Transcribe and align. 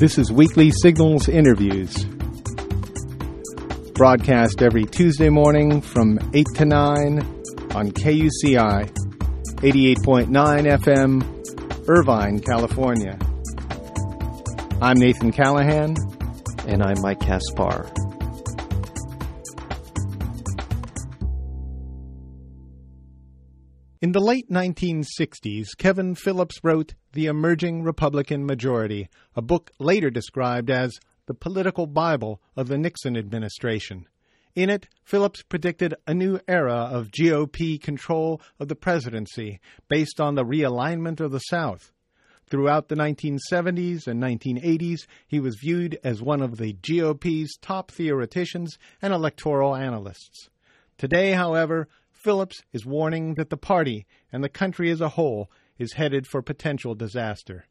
This 0.00 0.16
is 0.16 0.32
Weekly 0.32 0.72
Signals 0.80 1.28
Interviews. 1.28 2.06
Broadcast 3.92 4.62
every 4.62 4.86
Tuesday 4.86 5.28
morning 5.28 5.82
from 5.82 6.18
8 6.32 6.46
to 6.54 6.64
9 6.64 7.18
on 7.74 7.90
KUCI 7.90 8.90
88.9 9.56 10.26
FM, 10.80 11.86
Irvine, 11.86 12.38
California. 12.38 13.18
I'm 14.80 14.96
Nathan 14.96 15.32
Callahan. 15.32 15.94
And 16.66 16.82
I'm 16.82 17.02
Mike 17.02 17.20
Kaspar. 17.20 17.99
In 24.02 24.12
the 24.12 24.20
late 24.20 24.48
1960s, 24.48 25.76
Kevin 25.76 26.14
Phillips 26.14 26.58
wrote 26.64 26.94
The 27.12 27.26
Emerging 27.26 27.82
Republican 27.82 28.46
Majority, 28.46 29.10
a 29.36 29.42
book 29.42 29.72
later 29.78 30.08
described 30.08 30.70
as 30.70 30.98
the 31.26 31.34
political 31.34 31.86
Bible 31.86 32.40
of 32.56 32.68
the 32.68 32.78
Nixon 32.78 33.14
administration. 33.14 34.08
In 34.54 34.70
it, 34.70 34.88
Phillips 35.04 35.42
predicted 35.42 35.96
a 36.06 36.14
new 36.14 36.40
era 36.48 36.88
of 36.90 37.10
GOP 37.10 37.78
control 37.78 38.40
of 38.58 38.68
the 38.68 38.74
presidency 38.74 39.60
based 39.90 40.18
on 40.18 40.34
the 40.34 40.46
realignment 40.46 41.20
of 41.20 41.30
the 41.30 41.38
South. 41.38 41.92
Throughout 42.48 42.88
the 42.88 42.96
1970s 42.96 44.06
and 44.06 44.22
1980s, 44.22 45.00
he 45.28 45.40
was 45.40 45.58
viewed 45.60 45.98
as 46.02 46.22
one 46.22 46.40
of 46.40 46.56
the 46.56 46.72
GOP's 46.72 47.54
top 47.60 47.90
theoreticians 47.90 48.78
and 49.02 49.12
electoral 49.12 49.76
analysts. 49.76 50.48
Today, 50.96 51.32
however, 51.32 51.86
Phillips 52.22 52.62
is 52.70 52.84
warning 52.84 53.34
that 53.36 53.48
the 53.48 53.56
party 53.56 54.06
and 54.30 54.44
the 54.44 54.50
country 54.50 54.90
as 54.90 55.00
a 55.00 55.08
whole 55.08 55.50
is 55.78 55.94
headed 55.94 56.26
for 56.26 56.42
potential 56.42 56.94
disaster. 56.94 57.64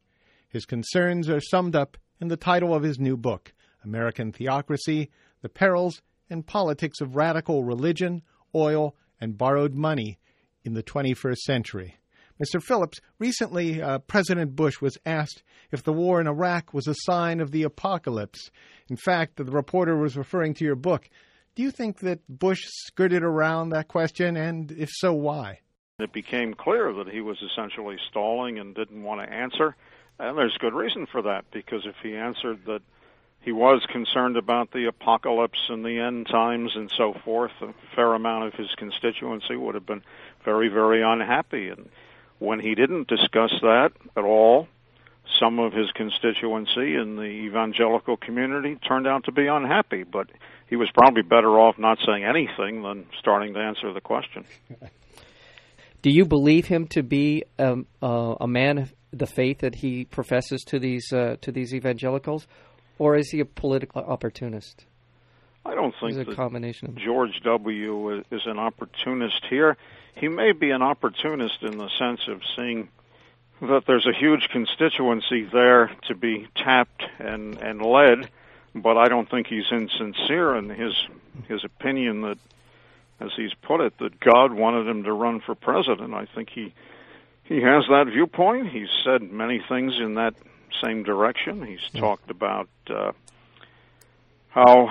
His 0.48 0.66
concerns 0.66 1.28
are 1.28 1.40
summed 1.40 1.76
up 1.76 1.96
in 2.20 2.26
the 2.26 2.36
title 2.36 2.74
of 2.74 2.82
his 2.82 2.98
new 2.98 3.16
book, 3.16 3.54
American 3.84 4.32
Theocracy 4.32 5.08
The 5.42 5.48
Perils 5.48 6.02
and 6.28 6.44
Politics 6.44 7.00
of 7.00 7.14
Radical 7.14 7.62
Religion, 7.62 8.22
Oil, 8.52 8.96
and 9.20 9.38
Borrowed 9.38 9.74
Money 9.74 10.18
in 10.64 10.74
the 10.74 10.82
21st 10.82 11.38
Century. 11.38 11.96
Mr. 12.42 12.60
Phillips, 12.60 12.98
recently 13.20 13.80
uh, 13.80 13.98
President 14.00 14.56
Bush 14.56 14.80
was 14.80 14.98
asked 15.06 15.44
if 15.70 15.84
the 15.84 15.92
war 15.92 16.20
in 16.20 16.26
Iraq 16.26 16.74
was 16.74 16.88
a 16.88 16.94
sign 17.02 17.38
of 17.38 17.52
the 17.52 17.62
apocalypse. 17.62 18.50
In 18.88 18.96
fact, 18.96 19.36
the 19.36 19.44
reporter 19.44 19.96
was 19.96 20.16
referring 20.16 20.54
to 20.54 20.64
your 20.64 20.74
book. 20.74 21.08
Do 21.54 21.62
you 21.62 21.70
think 21.70 22.00
that 22.00 22.20
Bush 22.28 22.60
skirted 22.66 23.22
around 23.22 23.70
that 23.70 23.88
question, 23.88 24.36
and 24.36 24.70
if 24.72 24.88
so, 24.92 25.12
why? 25.12 25.60
It 25.98 26.12
became 26.12 26.54
clear 26.54 26.92
that 26.94 27.08
he 27.08 27.20
was 27.20 27.42
essentially 27.42 27.96
stalling 28.08 28.58
and 28.58 28.74
didn't 28.74 29.02
want 29.02 29.20
to 29.20 29.32
answer. 29.32 29.76
And 30.18 30.38
there's 30.38 30.56
good 30.58 30.74
reason 30.74 31.06
for 31.06 31.22
that, 31.22 31.44
because 31.50 31.86
if 31.86 31.96
he 32.02 32.16
answered 32.16 32.60
that 32.66 32.82
he 33.40 33.52
was 33.52 33.84
concerned 33.90 34.36
about 34.36 34.70
the 34.70 34.86
apocalypse 34.86 35.66
and 35.68 35.84
the 35.84 35.98
end 35.98 36.28
times 36.28 36.72
and 36.74 36.90
so 36.96 37.14
forth, 37.24 37.52
a 37.62 37.72
fair 37.96 38.14
amount 38.14 38.44
of 38.44 38.54
his 38.54 38.68
constituency 38.76 39.56
would 39.56 39.74
have 39.74 39.86
been 39.86 40.02
very, 40.44 40.68
very 40.68 41.02
unhappy. 41.02 41.68
And 41.68 41.88
when 42.38 42.60
he 42.60 42.74
didn't 42.74 43.08
discuss 43.08 43.52
that 43.62 43.92
at 44.16 44.24
all, 44.24 44.68
some 45.38 45.58
of 45.58 45.72
his 45.72 45.90
constituency 45.92 46.94
in 46.94 47.16
the 47.16 47.22
evangelical 47.22 48.16
community 48.16 48.76
turned 48.76 49.06
out 49.06 49.24
to 49.24 49.32
be 49.32 49.46
unhappy. 49.46 50.02
But 50.02 50.28
he 50.70 50.76
was 50.76 50.88
probably 50.94 51.22
better 51.22 51.58
off 51.58 51.78
not 51.78 51.98
saying 52.06 52.24
anything 52.24 52.82
than 52.82 53.04
starting 53.18 53.52
to 53.54 53.60
answer 53.60 53.92
the 53.92 54.00
question. 54.00 54.44
Do 56.02 56.10
you 56.10 56.24
believe 56.24 56.66
him 56.66 56.86
to 56.88 57.02
be 57.02 57.44
um, 57.58 57.86
uh, 58.00 58.36
a 58.40 58.46
man 58.46 58.78
of 58.78 58.94
the 59.12 59.26
faith 59.26 59.58
that 59.58 59.74
he 59.74 60.04
professes 60.04 60.62
to 60.68 60.78
these 60.78 61.12
uh, 61.12 61.36
to 61.42 61.52
these 61.52 61.74
evangelicals, 61.74 62.46
or 62.98 63.16
is 63.16 63.30
he 63.30 63.40
a 63.40 63.44
political 63.44 64.00
opportunist? 64.02 64.86
I 65.66 65.74
don't 65.74 65.94
think 66.00 66.16
He's 66.16 66.28
a 66.28 66.34
combination 66.34 66.88
of 66.88 66.96
George 66.96 67.38
W. 67.44 68.22
is 68.30 68.42
an 68.46 68.58
opportunist 68.58 69.44
here. 69.50 69.76
He 70.14 70.28
may 70.28 70.52
be 70.52 70.70
an 70.70 70.80
opportunist 70.80 71.62
in 71.62 71.76
the 71.76 71.90
sense 71.98 72.20
of 72.28 72.40
seeing 72.56 72.88
that 73.60 73.82
there's 73.86 74.06
a 74.06 74.18
huge 74.18 74.48
constituency 74.50 75.44
there 75.52 75.90
to 76.08 76.14
be 76.14 76.48
tapped 76.54 77.02
and 77.18 77.58
and 77.58 77.82
led 77.82 78.30
but 78.74 78.96
I 78.96 79.08
don't 79.08 79.28
think 79.28 79.46
he's 79.46 79.70
insincere 79.70 80.56
in 80.56 80.68
his 80.68 80.94
his 81.48 81.64
opinion 81.64 82.22
that, 82.22 82.38
as 83.20 83.30
he's 83.36 83.54
put 83.54 83.80
it, 83.80 83.98
that 83.98 84.20
God 84.20 84.52
wanted 84.52 84.86
him 84.86 85.04
to 85.04 85.12
run 85.12 85.40
for 85.40 85.54
president. 85.54 86.14
I 86.14 86.26
think 86.26 86.50
he 86.50 86.74
he 87.44 87.60
has 87.62 87.84
that 87.88 88.06
viewpoint. 88.06 88.68
He's 88.68 88.90
said 89.04 89.22
many 89.22 89.62
things 89.68 89.94
in 89.98 90.14
that 90.14 90.34
same 90.82 91.02
direction. 91.02 91.66
He's 91.66 92.00
talked 92.00 92.30
about 92.30 92.68
uh, 92.88 93.12
how 94.50 94.88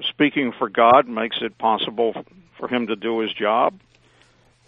speaking 0.00 0.52
for 0.52 0.68
God 0.68 1.08
makes 1.08 1.36
it 1.40 1.56
possible 1.58 2.24
for 2.58 2.68
him 2.68 2.88
to 2.88 2.96
do 2.96 3.20
his 3.20 3.32
job. 3.32 3.78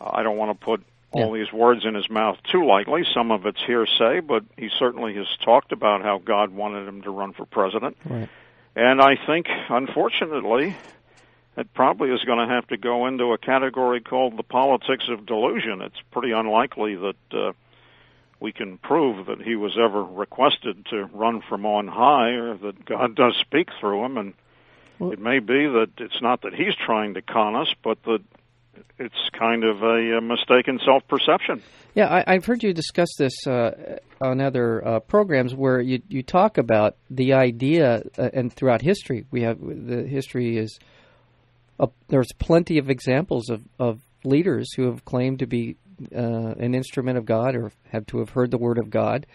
I 0.00 0.22
don't 0.22 0.36
want 0.36 0.59
to 0.59 0.65
put 0.65 0.82
all 1.12 1.32
these 1.32 1.53
words 1.53 1.84
in 1.84 1.94
his 1.94 2.10
mouth 2.10 2.38
too 2.50 2.66
lightly. 2.66 3.04
Some 3.15 3.31
of 3.31 3.47
it's 3.47 3.62
hearsay, 3.65 4.21
but 4.21 4.44
he 4.56 4.69
certainly 4.78 5.15
has 5.15 5.26
talked 5.44 5.71
about 5.72 6.03
how 6.03 6.19
God 6.19 6.50
wanted 6.50 6.88
him 6.88 7.03
to 7.03 7.10
run 7.10 7.32
for 7.32 7.47
president. 7.47 7.97
Right. 8.04 8.28
And 8.77 9.01
I 9.01 9.17
think, 9.27 9.47
unfortunately, 9.69 10.77
it 11.57 11.73
probably 11.75 12.11
is 12.11 12.25
going 12.25 12.47
to 12.47 12.53
have 12.53 12.67
to 12.69 12.77
go 12.77 13.07
into 13.07 13.33
a 13.33 13.39
category 13.39 14.01
called 14.01 14.37
the 14.37 14.43
politics 14.43 15.05
of 15.09 15.27
delusion. 15.27 15.81
It's 15.81 16.01
pretty 16.11 16.33
unlikely 16.33 16.97
that 16.97 17.17
uh, 17.33 17.53
we 18.41 18.53
can 18.53 18.79
prove 18.79 19.27
that 19.27 19.41
he 19.41 19.55
was 19.55 19.79
ever 19.79 20.03
requested 20.03 20.87
to 20.87 21.05
run 21.07 21.43
from 21.49 21.65
on 21.65 21.87
high 21.87 22.31
or 22.31 22.57
that 22.57 22.84
God 22.84 23.15
does 23.17 23.37
speak 23.37 23.69
through 23.79 24.05
him. 24.05 24.19
And 24.19 24.34
well, 24.99 25.13
it 25.13 25.21
may 25.21 25.39
be 25.39 25.67
that 25.67 25.91
it's 25.99 26.21
not 26.21 26.43
that 26.43 26.55
he's 26.55 26.75
trying 26.75 27.15
to 27.15 27.23
con 27.23 27.55
us, 27.55 27.73
but 27.83 28.03
that 28.05 28.23
it's 28.99 29.31
kind 29.39 29.65
of 29.65 29.83
a, 29.83 30.19
a 30.19 30.21
mistaken 30.21 30.79
self-perception. 30.85 31.62
Yeah, 31.95 32.23
I, 32.27 32.35
have 32.35 32.45
heard 32.45 32.62
you 32.62 32.73
discuss 32.73 33.09
this 33.17 33.47
uh, 33.47 33.99
on 34.21 34.41
other 34.41 34.87
uh, 34.87 35.01
programs 35.01 35.55
where 35.55 35.81
you 35.81 36.03
you 36.09 36.23
talk 36.23 36.59
about 36.59 36.97
the 37.09 37.34
idea, 37.34 38.03
uh, 38.19 38.31
and 38.33 38.53
throughout 38.53 38.83
history, 38.83 39.27
we 39.31 39.43
have 39.43 39.59
the 39.61 40.03
history 40.03 40.59
is 40.59 40.79
there's 42.09 42.33
plenty 42.39 42.79
of 42.79 42.89
examples 42.89 43.51
of, 43.51 43.63
of 43.79 44.01
leaders 44.25 44.73
who 44.75 44.87
have 44.87 45.05
claimed 45.05 45.41
to 45.41 45.47
be 45.47 45.77
uh, 46.15 46.55
an 46.59 46.75
instrument 46.75 47.19
of 47.19 47.27
God 47.27 47.55
or 47.55 47.73
have 47.91 48.07
to 48.07 48.19
have 48.19 48.31
heard 48.31 48.51
the 48.51 48.59
word 48.59 48.79
of 48.79 48.91
God, 48.91 49.27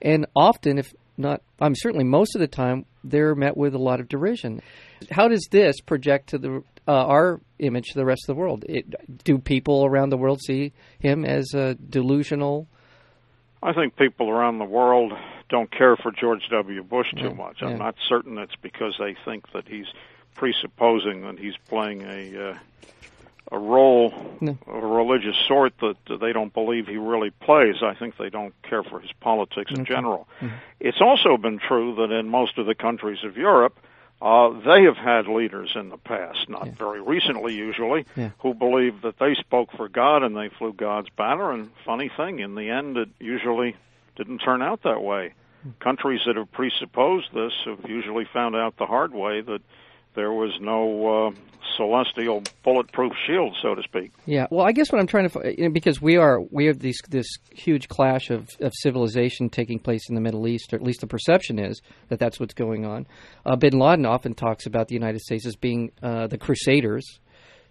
and 0.00 0.26
often, 0.34 0.78
if 0.78 0.94
not, 1.18 1.42
I'm 1.60 1.74
certainly 1.74 2.04
most 2.04 2.34
of 2.34 2.40
the 2.40 2.48
time, 2.48 2.86
they're 3.04 3.34
met 3.34 3.56
with 3.56 3.74
a 3.74 3.78
lot 3.78 4.00
of 4.00 4.08
derision. 4.08 4.60
How 5.10 5.28
does 5.28 5.46
this 5.50 5.80
project 5.80 6.30
to 6.30 6.38
the 6.38 6.62
uh, 6.88 7.06
our 7.06 7.40
image 7.58 7.88
to 7.88 7.98
the 7.98 8.04
rest 8.04 8.22
of 8.28 8.34
the 8.34 8.40
world? 8.40 8.64
It, 8.68 9.22
do 9.24 9.38
people 9.38 9.84
around 9.84 10.10
the 10.10 10.16
world 10.16 10.40
see 10.40 10.72
him 10.98 11.24
as 11.24 11.54
a 11.54 11.74
delusional? 11.74 12.66
I 13.62 13.72
think 13.72 13.96
people 13.96 14.30
around 14.30 14.58
the 14.58 14.64
world 14.64 15.12
don't 15.50 15.70
care 15.70 15.96
for 15.96 16.12
George 16.12 16.42
W. 16.50 16.82
Bush 16.82 17.08
too 17.16 17.24
yeah, 17.24 17.32
much. 17.32 17.58
I'm 17.60 17.70
yeah. 17.70 17.76
not 17.76 17.94
certain 18.08 18.38
it's 18.38 18.56
because 18.62 18.94
they 18.98 19.16
think 19.24 19.52
that 19.52 19.68
he's 19.68 19.86
presupposing 20.34 21.22
that 21.22 21.38
he's 21.38 21.56
playing 21.68 22.02
a 22.02 22.50
uh, 22.50 22.58
a 23.52 23.58
role 23.58 24.12
no. 24.40 24.56
of 24.66 24.84
a 24.84 24.86
religious 24.86 25.36
sort 25.48 25.72
that 25.80 25.96
they 26.20 26.32
don't 26.32 26.54
believe 26.54 26.86
he 26.86 26.96
really 26.96 27.30
plays. 27.30 27.76
I 27.82 27.94
think 27.94 28.16
they 28.16 28.30
don't 28.30 28.54
care 28.62 28.82
for 28.82 29.00
his 29.00 29.10
politics 29.20 29.72
in 29.72 29.80
okay. 29.80 29.94
general. 29.94 30.28
Mm-hmm. 30.40 30.54
It's 30.78 31.00
also 31.00 31.36
been 31.36 31.58
true 31.58 31.96
that 31.96 32.12
in 32.12 32.28
most 32.28 32.58
of 32.58 32.66
the 32.66 32.74
countries 32.74 33.24
of 33.24 33.36
Europe, 33.36 33.78
uh, 34.22 34.50
they 34.50 34.84
have 34.84 34.96
had 34.96 35.26
leaders 35.26 35.72
in 35.74 35.88
the 35.88 35.96
past, 35.96 36.48
not 36.48 36.66
yeah. 36.66 36.72
very 36.72 37.00
recently 37.00 37.54
usually, 37.54 38.04
yeah. 38.16 38.30
who 38.40 38.54
believed 38.54 39.02
that 39.02 39.18
they 39.18 39.34
spoke 39.34 39.72
for 39.72 39.88
God 39.88 40.22
and 40.22 40.36
they 40.36 40.50
flew 40.50 40.72
God's 40.72 41.08
banner. 41.16 41.52
And 41.52 41.70
funny 41.84 42.10
thing, 42.14 42.38
in 42.38 42.54
the 42.54 42.68
end, 42.68 42.98
it 42.98 43.08
usually 43.18 43.76
didn't 44.16 44.38
turn 44.38 44.62
out 44.62 44.82
that 44.82 45.02
way. 45.02 45.32
Hmm. 45.62 45.70
Countries 45.80 46.20
that 46.26 46.36
have 46.36 46.52
presupposed 46.52 47.32
this 47.34 47.52
have 47.64 47.88
usually 47.88 48.26
found 48.30 48.54
out 48.54 48.76
the 48.76 48.86
hard 48.86 49.12
way 49.12 49.40
that 49.40 49.62
there 50.14 50.32
was 50.32 50.52
no 50.60 51.28
uh, 51.28 51.30
celestial 51.76 52.42
bulletproof 52.62 53.12
shield, 53.26 53.56
so 53.62 53.74
to 53.74 53.82
speak. 53.82 54.12
Yeah. 54.26 54.46
Well, 54.50 54.66
I 54.66 54.72
guess 54.72 54.90
what 54.92 55.00
I'm 55.00 55.06
trying 55.06 55.28
to 55.30 55.54
you 55.56 55.64
know, 55.64 55.70
because 55.70 56.00
we 56.00 56.16
are 56.16 56.40
we 56.50 56.66
have 56.66 56.78
these 56.78 56.98
this 57.08 57.26
huge 57.52 57.88
clash 57.88 58.30
of, 58.30 58.48
of 58.60 58.72
civilization 58.74 59.48
taking 59.48 59.78
place 59.78 60.08
in 60.08 60.14
the 60.14 60.20
Middle 60.20 60.46
East, 60.46 60.72
or 60.72 60.76
at 60.76 60.82
least 60.82 61.00
the 61.00 61.06
perception 61.06 61.58
is 61.58 61.80
that 62.08 62.18
that's 62.18 62.38
what's 62.40 62.54
going 62.54 62.84
on. 62.84 63.06
Uh, 63.46 63.56
Bin 63.56 63.78
Laden 63.78 64.06
often 64.06 64.34
talks 64.34 64.66
about 64.66 64.88
the 64.88 64.94
United 64.94 65.20
States 65.20 65.46
as 65.46 65.56
being 65.56 65.92
uh, 66.02 66.26
the 66.26 66.38
Crusaders. 66.38 67.04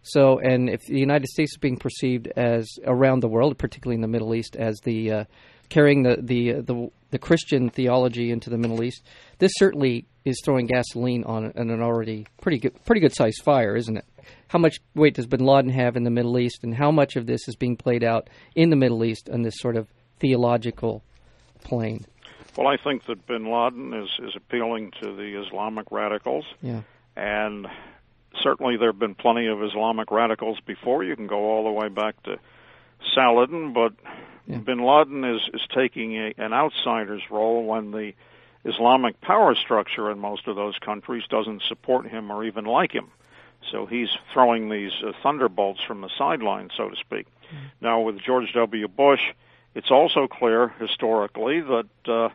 So, 0.02 0.40
and 0.40 0.70
if 0.70 0.82
the 0.86 1.00
United 1.00 1.28
States 1.28 1.52
is 1.52 1.58
being 1.58 1.78
perceived 1.78 2.28
as 2.36 2.68
around 2.86 3.20
the 3.20 3.28
world, 3.28 3.58
particularly 3.58 3.96
in 3.96 4.02
the 4.02 4.08
Middle 4.08 4.34
East, 4.34 4.56
as 4.56 4.80
the 4.84 5.12
uh, 5.12 5.24
carrying 5.70 6.04
the 6.04 6.18
the 6.22 6.62
the 6.62 6.90
the 7.12 7.20
Christian 7.20 7.70
theology 7.70 8.32
into 8.32 8.50
the 8.50 8.58
Middle 8.58 8.84
East, 8.84 9.04
this 9.40 9.52
certainly 9.56 10.06
is 10.26 10.42
throwing 10.44 10.68
gasoline 10.68 11.24
on 11.24 11.46
an 11.56 11.82
already 11.82 12.28
pretty 12.42 12.60
good 12.60 12.84
pretty 12.86 13.02
good 13.02 13.16
sized 13.16 13.42
fire, 13.44 13.76
isn't 13.76 13.98
it? 13.98 14.06
How 14.48 14.60
much 14.60 14.80
weight 14.96 15.16
does 15.16 15.28
Bin 15.28 15.46
Laden 15.46 15.72
have 15.72 15.96
in 15.96 16.04
the 16.04 16.10
Middle 16.10 16.38
East, 16.38 16.64
and 16.64 16.76
how 16.76 16.92
much 16.92 17.16
of 17.16 17.26
this 17.26 17.48
is 17.48 17.56
being 17.56 17.78
played 17.78 18.04
out 18.04 18.30
in 18.56 18.70
the 18.70 18.76
Middle 18.76 19.04
East 19.04 19.30
on 19.30 19.42
this 19.42 19.56
sort 19.58 19.76
of 19.76 19.88
theological 20.20 21.04
plane? 21.64 22.06
Well, 22.58 22.68
I 22.68 22.78
think 22.78 23.06
that 23.06 23.26
bin 23.26 23.50
Laden 23.50 23.94
is, 23.94 24.10
is 24.20 24.36
appealing 24.36 24.92
to 25.02 25.16
the 25.16 25.42
Islamic 25.46 25.92
radicals. 25.92 26.46
Yeah. 26.62 26.82
And 27.16 27.68
certainly 28.42 28.76
there 28.78 28.92
have 28.92 29.00
been 29.00 29.16
plenty 29.16 29.48
of 29.48 29.64
Islamic 29.64 30.12
radicals 30.12 30.60
before. 30.66 31.04
You 31.04 31.16
can 31.16 31.28
go 31.28 31.38
all 31.38 31.64
the 31.64 31.72
way 31.72 31.90
back 31.90 32.22
to 32.24 32.38
Saladin, 33.16 33.74
but 33.74 33.94
yeah. 34.48 34.58
bin 34.58 34.84
Laden 34.84 35.24
is, 35.24 35.42
is 35.54 35.62
taking 35.74 36.18
a, 36.18 36.34
an 36.38 36.54
outsider's 36.54 37.22
role 37.30 37.66
when 37.66 37.92
the 37.92 38.14
Islamic 38.66 39.22
power 39.22 39.56
structure 39.56 40.12
in 40.12 40.20
most 40.20 40.48
of 40.48 40.56
those 40.56 40.78
countries 40.80 41.24
doesn't 41.30 41.64
support 41.64 42.08
him 42.08 42.32
or 42.32 42.44
even 42.44 42.66
like 42.66 42.92
him. 42.92 43.10
So 43.72 43.86
he's 43.86 44.10
throwing 44.34 44.70
these 44.70 44.92
uh, 45.06 45.12
thunderbolts 45.22 45.82
from 45.88 46.02
the 46.02 46.10
sidelines, 46.18 46.72
so 46.76 46.90
to 46.90 46.96
speak. 46.96 47.28
Mm-hmm. 47.28 47.66
Now, 47.82 48.02
with 48.02 48.20
George 48.20 48.52
W. 48.54 48.88
Bush, 48.88 49.22
it's 49.76 49.92
also 49.92 50.28
clear 50.28 50.70
historically 50.80 51.62
that 51.62 51.88
uh, 52.06 52.30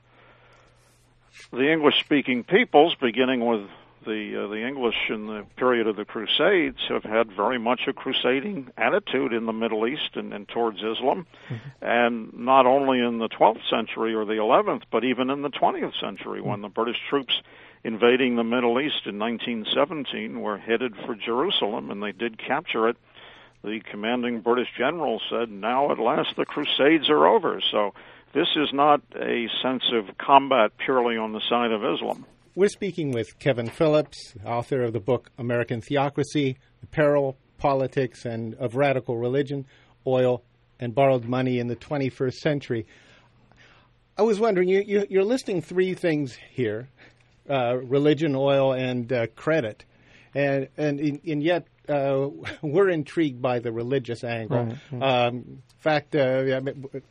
the 1.50 1.72
English 1.72 2.00
speaking 2.00 2.44
peoples, 2.44 2.94
beginning 2.94 3.44
with 3.44 3.68
the 4.04 4.44
uh, 4.44 4.48
the 4.48 4.66
English 4.66 4.96
in 5.10 5.26
the 5.26 5.44
period 5.56 5.86
of 5.86 5.96
the 5.96 6.04
Crusades 6.04 6.78
have 6.88 7.04
had 7.04 7.32
very 7.32 7.58
much 7.58 7.82
a 7.86 7.92
crusading 7.92 8.70
attitude 8.76 9.32
in 9.32 9.46
the 9.46 9.52
Middle 9.52 9.86
East 9.86 10.10
and, 10.14 10.32
and 10.32 10.48
towards 10.48 10.78
Islam, 10.78 11.26
mm-hmm. 11.48 11.68
and 11.82 12.34
not 12.34 12.66
only 12.66 13.00
in 13.00 13.18
the 13.18 13.28
12th 13.28 13.68
century 13.68 14.14
or 14.14 14.24
the 14.24 14.34
11th, 14.34 14.82
but 14.90 15.04
even 15.04 15.30
in 15.30 15.42
the 15.42 15.50
20th 15.50 15.98
century 16.00 16.40
when 16.40 16.60
the 16.60 16.68
British 16.68 16.98
troops 17.08 17.34
invading 17.82 18.36
the 18.36 18.44
Middle 18.44 18.80
East 18.80 19.06
in 19.06 19.18
1917 19.18 20.40
were 20.40 20.58
headed 20.58 20.94
for 21.04 21.14
Jerusalem 21.14 21.90
and 21.90 22.02
they 22.02 22.12
did 22.12 22.38
capture 22.38 22.88
it. 22.88 22.96
The 23.62 23.80
commanding 23.90 24.40
British 24.40 24.68
general 24.76 25.20
said, 25.30 25.50
"Now 25.50 25.90
at 25.90 25.98
last 25.98 26.36
the 26.36 26.44
Crusades 26.44 27.08
are 27.08 27.26
over." 27.26 27.62
So 27.70 27.94
this 28.34 28.48
is 28.56 28.72
not 28.72 29.00
a 29.16 29.48
sense 29.62 29.84
of 29.92 30.18
combat 30.18 30.76
purely 30.76 31.16
on 31.16 31.32
the 31.32 31.40
side 31.48 31.72
of 31.72 31.84
Islam. 31.84 32.26
We're 32.56 32.68
speaking 32.68 33.10
with 33.10 33.40
Kevin 33.40 33.68
Phillips, 33.68 34.32
author 34.46 34.84
of 34.84 34.92
the 34.92 35.00
book 35.00 35.28
American 35.38 35.80
Theocracy, 35.80 36.56
The 36.82 36.86
Peril, 36.86 37.36
Politics, 37.58 38.24
and 38.24 38.54
of 38.54 38.76
Radical 38.76 39.18
Religion, 39.18 39.66
Oil, 40.06 40.40
and 40.78 40.94
Borrowed 40.94 41.24
Money 41.24 41.58
in 41.58 41.66
the 41.66 41.74
21st 41.74 42.34
Century. 42.34 42.86
I 44.16 44.22
was 44.22 44.38
wondering, 44.38 44.68
you, 44.68 45.04
are 45.18 45.24
listing 45.24 45.62
three 45.62 45.94
things 45.94 46.38
here 46.52 46.88
uh, 47.50 47.76
religion, 47.78 48.36
oil, 48.36 48.72
and 48.72 49.12
uh, 49.12 49.26
credit. 49.34 49.84
And, 50.32 50.68
and, 50.76 51.00
and 51.26 51.42
yet, 51.42 51.66
uh, 51.88 52.28
we're 52.62 52.88
intrigued 52.88 53.42
by 53.42 53.58
the 53.58 53.72
religious 53.72 54.22
angle. 54.22 54.66
Right, 54.66 54.78
right. 54.92 55.26
Um, 55.26 55.34
in 55.34 55.62
fact, 55.80 56.14
uh, 56.14 56.60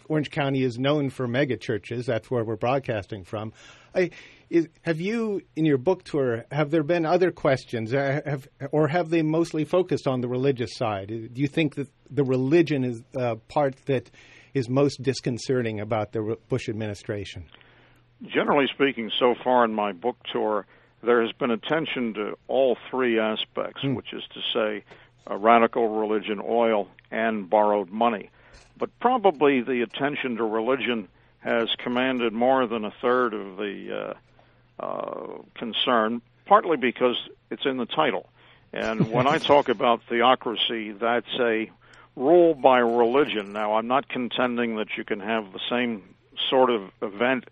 Orange 0.07 0.31
County 0.31 0.63
is 0.63 0.79
known 0.79 1.09
for 1.09 1.27
mega 1.27 1.57
churches. 1.57 2.05
That's 2.05 2.31
where 2.31 2.45
we're 2.45 2.55
broadcasting 2.55 3.25
from. 3.25 3.51
I, 3.93 4.09
is, 4.53 4.67
have 4.83 5.01
you, 5.01 5.41
in 5.55 5.65
your 5.65 5.79
book 5.79 6.03
tour, 6.03 6.45
have 6.51 6.69
there 6.69 6.83
been 6.83 7.07
other 7.07 7.31
questions, 7.31 7.91
uh, 7.91 8.21
have, 8.23 8.47
or 8.71 8.87
have 8.87 9.09
they 9.09 9.23
mostly 9.23 9.65
focused 9.65 10.05
on 10.05 10.21
the 10.21 10.27
religious 10.27 10.75
side? 10.75 11.07
Do 11.07 11.41
you 11.41 11.47
think 11.47 11.73
that 11.75 11.87
the 12.11 12.23
religion 12.23 12.83
is 12.83 13.01
the 13.13 13.37
part 13.47 13.75
that 13.87 14.11
is 14.53 14.69
most 14.69 15.01
disconcerting 15.01 15.79
about 15.79 16.11
the 16.11 16.37
Bush 16.49 16.69
administration? 16.69 17.45
Generally 18.21 18.67
speaking, 18.75 19.09
so 19.19 19.33
far 19.43 19.65
in 19.65 19.73
my 19.73 19.91
book 19.91 20.17
tour, 20.31 20.67
there 21.01 21.23
has 21.23 21.31
been 21.33 21.49
attention 21.49 22.13
to 22.13 22.37
all 22.47 22.77
three 22.91 23.19
aspects, 23.19 23.81
mm. 23.83 23.95
which 23.95 24.13
is 24.13 24.21
to 24.35 24.39
say, 24.53 24.83
radical 25.35 25.99
religion, 25.99 26.39
oil, 26.47 26.87
and 27.09 27.49
borrowed 27.49 27.89
money. 27.89 28.29
But 28.77 28.91
probably 28.99 29.61
the 29.61 29.81
attention 29.81 30.37
to 30.37 30.43
religion 30.43 31.07
has 31.39 31.69
commanded 31.83 32.33
more 32.33 32.67
than 32.67 32.85
a 32.85 32.93
third 33.01 33.33
of 33.33 33.57
the 33.57 34.15
uh, 34.79 35.37
concern, 35.55 36.21
partly 36.45 36.77
because 36.77 37.15
it's 37.49 37.65
in 37.65 37.77
the 37.77 37.85
title. 37.85 38.29
And 38.71 39.11
when 39.11 39.27
I 39.27 39.37
talk 39.37 39.69
about 39.69 40.01
theocracy, 40.09 40.91
that's 40.91 41.39
a 41.39 41.69
rule 42.15 42.53
by 42.53 42.79
religion. 42.79 43.53
Now, 43.53 43.75
I'm 43.75 43.87
not 43.87 44.07
contending 44.07 44.77
that 44.77 44.97
you 44.97 45.03
can 45.03 45.19
have 45.19 45.51
the 45.51 45.59
same 45.69 46.15
sort 46.49 46.69
of 46.69 46.91
event 47.01 47.45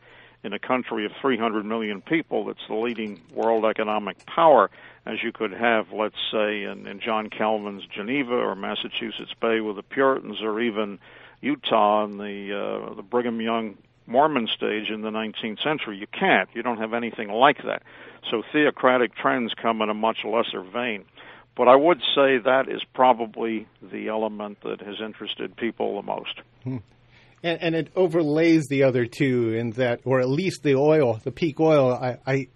in 0.44 0.54
a 0.54 0.60
country 0.60 1.06
of 1.06 1.12
300 1.22 1.66
million 1.66 2.02
people 2.02 2.46
that's 2.46 2.66
the 2.68 2.76
leading 2.76 3.22
world 3.32 3.64
economic 3.66 4.26
power 4.26 4.72
as 5.06 5.22
you 5.24 5.32
could 5.32 5.52
have, 5.52 5.92
let's 5.92 6.16
say, 6.32 6.64
in, 6.64 6.88
in 6.88 7.00
John 7.00 7.30
Calvin's 7.30 7.86
Geneva 7.86 8.34
or 8.34 8.56
Massachusetts 8.56 9.34
Bay 9.40 9.60
with 9.60 9.76
the 9.76 9.84
Puritans 9.84 10.42
or 10.42 10.60
even 10.60 11.00
Utah 11.42 12.06
and 12.06 12.20
the, 12.20 12.54
uh, 12.54 12.94
the 12.94 13.02
Brigham 13.02 13.42
Young 13.42 13.78
Mormon 14.08 14.48
stage 14.48 14.90
in 14.90 15.02
the 15.02 15.10
19th 15.10 15.64
century. 15.64 15.98
You 15.98 16.08
can't. 16.08 16.50
You 16.54 16.64
don't 16.64 16.80
have 16.80 16.94
anything 16.94 17.30
like 17.30 17.58
that. 17.64 17.84
So 18.30 18.44
theocratic 18.52 19.16
trends 19.16 19.54
come 19.62 19.82
in 19.82 19.90
a 19.90 19.94
much 19.94 20.20
lesser 20.26 20.64
vein. 20.64 21.06
But 21.56 21.68
I 21.68 21.76
would 21.76 22.00
say 22.16 22.38
that 22.38 22.66
is 22.70 22.82
probably 22.94 23.68
the 23.82 24.08
element 24.08 24.60
that 24.64 24.82
has 24.82 24.96
interested 25.04 25.56
people 25.56 25.96
the 25.98 26.02
most. 26.04 26.42
Hmm. 26.64 26.78
And, 27.44 27.62
and, 27.62 27.76
it 27.76 27.92
overlays 27.96 28.68
the 28.68 28.84
other 28.84 29.08
two 29.08 29.54
in 29.54 29.72
that, 29.72 30.02
or 30.06 30.20
at 30.20 30.30
least 30.30 30.62
the 30.62 30.76
oil, 30.76 31.20
the 31.24 31.32
peak 31.32 31.60
oil. 31.60 31.92
I, 31.92 32.18
I 32.26 32.48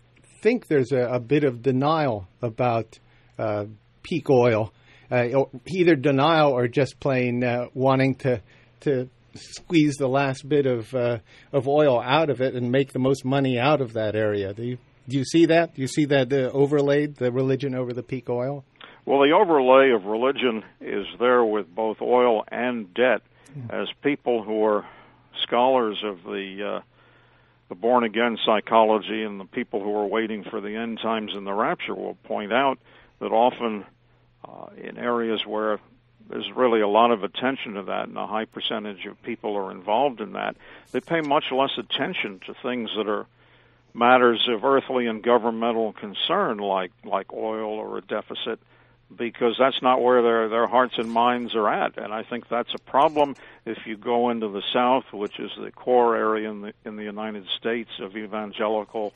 think 0.42 0.68
there's 0.68 0.92
a, 0.92 1.08
a, 1.14 1.20
bit 1.20 1.44
of 1.44 1.64
denial 1.64 2.28
about 2.44 3.00
uh, 3.40 3.66
peak 4.04 4.30
oil, 4.30 4.72
uh, 5.10 5.26
either 5.66 5.96
denial 5.96 6.52
or 6.52 6.68
just 6.68 7.00
plain 7.00 7.44
uh, 7.44 7.66
wanting 7.74 8.14
to 8.16 8.42
to 8.82 9.10
squeeze 9.36 9.96
the 9.96 10.08
last 10.08 10.48
bit 10.48 10.66
of 10.66 10.94
uh, 10.94 11.20
of 11.52 11.68
oil 11.68 12.02
out 12.02 12.30
of 12.30 12.42
it 12.42 12.56
and 12.56 12.72
make 12.72 12.94
the 12.94 13.00
most 13.00 13.26
money 13.26 13.60
out 13.60 13.82
of 13.82 13.94
that 13.94 14.16
area. 14.16 14.54
Do 14.54 14.64
you 14.64 14.78
do 15.08 15.18
you 15.18 15.26
see 15.26 15.46
that? 15.46 15.76
Do 15.76 15.82
you 15.82 15.88
see 15.88 16.06
that 16.06 16.32
uh, 16.32 16.52
overlaid 16.54 17.18
the 17.18 17.32
religion 17.32 17.76
over 17.76 17.94
the 17.94 18.04
peak 18.04 18.30
oil? 18.30 18.64
Well, 19.06 19.22
the 19.22 19.32
overlay 19.32 19.92
of 19.92 20.06
religion 20.06 20.64
is 20.82 21.06
there 21.20 21.46
with 21.46 21.74
both 21.74 22.02
oil 22.02 22.44
and 22.52 22.92
debt, 22.94 23.22
mm. 23.56 23.72
as 23.72 23.88
people 24.02 24.42
who 24.42 24.64
are 24.64 24.86
scholars 25.44 26.02
of 26.04 26.24
the 26.24 26.78
uh, 26.78 26.82
the 27.70 27.76
born 27.76 28.04
again 28.04 28.38
psychology 28.46 29.24
and 29.24 29.40
the 29.40 29.46
people 29.46 29.84
who 29.84 29.96
are 29.96 30.06
waiting 30.06 30.44
for 30.44 30.62
the 30.62 30.76
end 30.76 31.00
times 31.02 31.32
and 31.34 31.46
the 31.46 31.54
rapture 31.54 31.96
will 31.96 32.16
point 32.24 32.54
out 32.54 32.78
that 33.20 33.32
often 33.32 33.86
uh, 34.48 34.68
in 34.78 34.98
areas 34.98 35.42
where 35.46 35.80
there's 36.30 36.52
really 36.52 36.82
a 36.82 36.88
lot 36.88 37.12
of 37.12 37.24
attention 37.24 37.74
to 37.76 37.84
that, 37.84 38.08
and 38.08 38.18
a 38.18 38.28
high 38.28 38.46
percentage 38.46 39.06
of 39.06 39.22
people 39.24 39.56
are 39.56 39.72
involved 39.72 40.22
in 40.22 40.34
that. 40.34 40.56
They 40.92 41.00
pay 41.00 41.22
much 41.22 41.52
less 41.52 41.78
attention 41.78 42.40
to 42.48 42.54
things 42.54 42.90
that 42.98 43.08
are 43.08 43.26
matters 43.94 44.48
of 44.50 44.66
earthly 44.66 45.08
and 45.08 45.24
governmental 45.24 45.94
concern, 45.94 46.58
like 46.58 46.92
like 47.04 47.32
oil 47.34 47.74
or 47.74 47.98
a 47.98 48.02
deficit, 48.02 48.60
because 49.16 49.56
that's 49.58 49.82
not 49.82 50.02
where 50.02 50.22
their 50.22 50.50
their 50.50 50.68
hearts 50.68 50.98
and 50.98 51.10
minds 51.10 51.56
are 51.56 51.70
at. 51.70 51.98
And 51.98 52.14
I 52.14 52.24
think 52.24 52.50
that's 52.50 52.74
a 52.74 52.80
problem 52.80 53.36
if 53.66 53.86
you 53.86 53.96
go 53.96 54.30
into 54.30 54.50
the 54.50 54.64
South, 54.74 55.06
which 55.14 55.40
is 55.40 55.52
the 55.60 55.72
core 55.72 56.16
area 56.16 56.50
in 56.50 56.62
the 56.62 56.74
in 56.84 56.96
the 56.96 57.04
United 57.04 57.46
States 57.58 57.92
of 58.00 58.18
evangelical, 58.18 59.14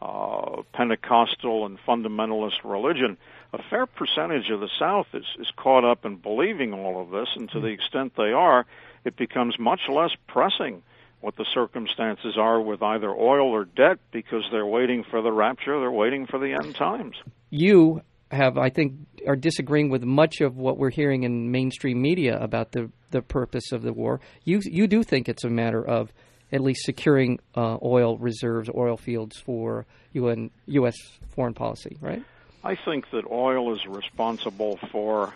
uh, 0.00 0.62
Pentecostal, 0.72 1.66
and 1.66 1.78
fundamentalist 1.86 2.64
religion 2.64 3.16
a 3.52 3.58
fair 3.68 3.86
percentage 3.86 4.50
of 4.50 4.60
the 4.60 4.70
South 4.78 5.06
is, 5.12 5.24
is 5.38 5.50
caught 5.56 5.84
up 5.84 6.04
in 6.04 6.16
believing 6.16 6.72
all 6.72 7.00
of 7.02 7.10
this, 7.10 7.28
and 7.36 7.50
to 7.50 7.60
the 7.60 7.68
hmm. 7.68 7.74
extent 7.74 8.12
they 8.16 8.32
are, 8.32 8.66
it 9.04 9.16
becomes 9.16 9.58
much 9.58 9.80
less 9.88 10.10
pressing 10.28 10.82
what 11.20 11.36
the 11.36 11.46
circumstances 11.52 12.36
are 12.38 12.60
with 12.60 12.82
either 12.82 13.10
oil 13.10 13.48
or 13.48 13.64
debt 13.64 13.98
because 14.10 14.42
they're 14.50 14.66
waiting 14.66 15.04
for 15.04 15.20
the 15.20 15.32
rapture, 15.32 15.78
they're 15.78 15.90
waiting 15.90 16.26
for 16.26 16.38
the 16.38 16.52
end 16.52 16.74
times. 16.74 17.16
You 17.50 18.00
have, 18.30 18.56
I 18.56 18.70
think, 18.70 18.94
are 19.26 19.36
disagreeing 19.36 19.90
with 19.90 20.02
much 20.02 20.40
of 20.40 20.56
what 20.56 20.78
we're 20.78 20.90
hearing 20.90 21.24
in 21.24 21.50
mainstream 21.50 22.00
media 22.00 22.38
about 22.40 22.72
the 22.72 22.90
the 23.10 23.22
purpose 23.22 23.72
of 23.72 23.82
the 23.82 23.92
war. 23.92 24.20
You 24.44 24.60
you 24.64 24.86
do 24.86 25.02
think 25.02 25.28
it's 25.28 25.44
a 25.44 25.50
matter 25.50 25.84
of 25.84 26.12
at 26.52 26.60
least 26.60 26.84
securing 26.84 27.38
uh, 27.54 27.78
oil 27.82 28.16
reserves, 28.18 28.70
oil 28.74 28.96
fields 28.96 29.36
for 29.38 29.86
UN, 30.12 30.50
U.S. 30.66 30.96
foreign 31.28 31.54
policy, 31.54 31.96
right? 32.00 32.22
I 32.62 32.76
think 32.76 33.10
that 33.10 33.24
oil 33.30 33.74
is 33.74 33.86
responsible 33.86 34.78
for 34.92 35.34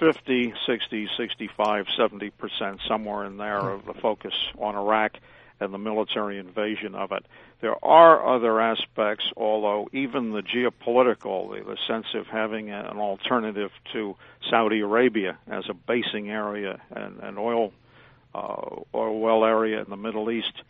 50, 0.00 0.54
60, 0.66 1.08
65, 1.16 1.86
70 1.96 2.30
percent, 2.30 2.80
somewhere 2.88 3.24
in 3.24 3.36
there, 3.36 3.70
of 3.70 3.86
the 3.86 3.94
focus 3.94 4.34
on 4.58 4.74
Iraq 4.74 5.12
and 5.60 5.72
the 5.72 5.78
military 5.78 6.38
invasion 6.38 6.96
of 6.96 7.12
it. 7.12 7.24
There 7.60 7.82
are 7.84 8.36
other 8.36 8.60
aspects, 8.60 9.24
although 9.36 9.88
even 9.92 10.32
the 10.32 10.42
geopolitical, 10.42 11.64
the, 11.64 11.76
sense 11.86 12.06
of 12.14 12.26
having 12.26 12.70
an 12.70 12.98
alternative 12.98 13.70
to 13.92 14.16
Saudi 14.50 14.80
Arabia 14.80 15.38
as 15.46 15.64
a 15.68 15.74
basing 15.74 16.28
area 16.28 16.80
and 16.90 17.20
an 17.20 17.38
oil 17.38 17.72
uh, 18.34 18.80
oil 18.92 19.20
well 19.20 19.44
area 19.44 19.80
in 19.80 19.88
the 19.88 19.96
Middle 19.96 20.28
East 20.30 20.62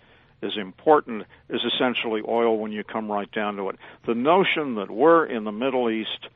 is 0.44 0.56
important 0.56 1.24
is 1.48 1.62
essentially 1.64 2.22
oil 2.26 2.58
when 2.58 2.72
you 2.72 2.84
come 2.84 3.10
right 3.10 3.30
down 3.32 3.56
to 3.56 3.68
it. 3.70 3.76
The 4.06 4.14
notion 4.14 4.76
that 4.76 4.90
we're 4.90 5.26
in 5.26 5.44
the 5.44 5.52
Middle 5.52 5.90
East 5.90 6.28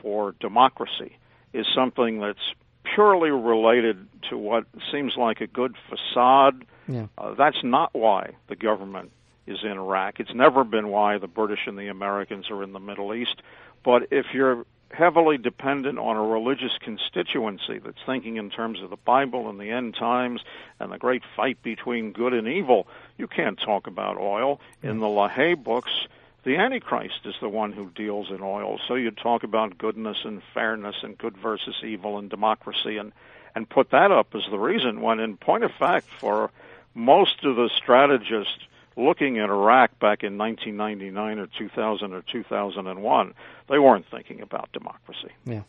for 0.00 0.34
democracy 0.40 1.16
is 1.52 1.66
something 1.74 2.20
that's 2.20 2.54
purely 2.94 3.30
related 3.30 4.06
to 4.30 4.38
what 4.38 4.64
seems 4.92 5.16
like 5.16 5.40
a 5.40 5.46
good 5.46 5.74
facade. 5.88 6.64
Yeah. 6.88 7.06
Uh, 7.18 7.34
that's 7.34 7.62
not 7.62 7.90
why 7.92 8.30
the 8.48 8.56
government 8.56 9.10
is 9.46 9.58
in 9.62 9.72
Iraq. 9.72 10.20
It's 10.20 10.34
never 10.34 10.64
been 10.64 10.88
why 10.88 11.18
the 11.18 11.28
British 11.28 11.60
and 11.66 11.78
the 11.78 11.88
Americans 11.88 12.50
are 12.50 12.62
in 12.62 12.72
the 12.72 12.80
Middle 12.80 13.14
East. 13.14 13.42
But 13.84 14.08
if 14.10 14.26
you're 14.32 14.64
heavily 14.90 15.36
dependent 15.36 15.98
on 15.98 16.16
a 16.16 16.22
religious 16.22 16.72
constituency 16.80 17.78
that's 17.78 17.98
thinking 18.06 18.36
in 18.36 18.50
terms 18.50 18.80
of 18.82 18.90
the 18.90 18.96
Bible 18.96 19.48
and 19.50 19.60
the 19.60 19.70
end 19.70 19.94
times 19.94 20.40
and 20.78 20.92
the 20.92 20.98
great 20.98 21.22
fight 21.34 21.62
between 21.62 22.12
good 22.12 22.32
and 22.32 22.46
evil, 22.48 22.86
you 23.18 23.26
can't 23.26 23.58
talk 23.58 23.86
about 23.86 24.18
oil. 24.18 24.60
In 24.82 24.90
mm-hmm. 24.90 25.00
the 25.00 25.06
LaHaye 25.06 25.62
books, 25.62 25.90
the 26.44 26.56
Antichrist 26.56 27.20
is 27.24 27.34
the 27.40 27.48
one 27.48 27.72
who 27.72 27.90
deals 27.90 28.30
in 28.30 28.40
oil. 28.40 28.78
So 28.86 28.94
you 28.94 29.10
talk 29.10 29.42
about 29.42 29.78
goodness 29.78 30.18
and 30.24 30.42
fairness 30.54 30.96
and 31.02 31.18
good 31.18 31.36
versus 31.36 31.74
evil 31.82 32.18
and 32.18 32.30
democracy 32.30 32.98
and, 32.98 33.12
and 33.54 33.68
put 33.68 33.90
that 33.90 34.12
up 34.12 34.34
as 34.34 34.42
the 34.50 34.58
reason 34.58 35.00
when 35.00 35.18
in 35.18 35.36
point 35.36 35.64
of 35.64 35.72
fact 35.72 36.06
for 36.20 36.50
most 36.94 37.44
of 37.44 37.56
the 37.56 37.68
strategists 37.76 38.60
looking 38.96 39.38
at 39.38 39.50
Iraq 39.50 39.98
back 39.98 40.22
in 40.22 40.38
1999 40.38 41.38
or 41.38 41.46
2000 41.46 42.12
or 42.12 42.22
2001, 42.22 43.34
they 43.68 43.78
weren't 43.78 44.06
thinking 44.10 44.40
about 44.40 44.70
democracy. 44.72 45.32
Yeah. 45.44 45.62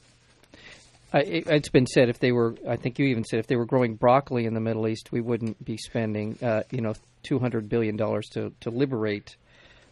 Uh, 1.14 1.20
it, 1.20 1.48
has 1.48 1.70
been 1.70 1.88
said 1.88 2.10
if 2.10 2.20
they 2.20 2.32
were, 2.32 2.56
I 2.68 2.76
think 2.76 3.00
you 3.00 3.06
even 3.06 3.24
said 3.24 3.40
if 3.40 3.48
they 3.48 3.56
were 3.56 3.66
growing 3.66 3.96
broccoli 3.96 4.46
in 4.46 4.54
the 4.54 4.60
Middle 4.60 4.88
East, 4.88 5.12
we 5.12 5.22
wouldn't 5.22 5.64
be 5.64 5.78
spending, 5.78 6.38
uh, 6.42 6.64
you 6.70 6.82
know, 6.82 6.94
two 7.24 7.40
hundred 7.40 7.70
billion 7.70 7.96
dollars 7.96 8.28
to 8.34 8.52
to 8.62 8.70
liberate 8.70 9.38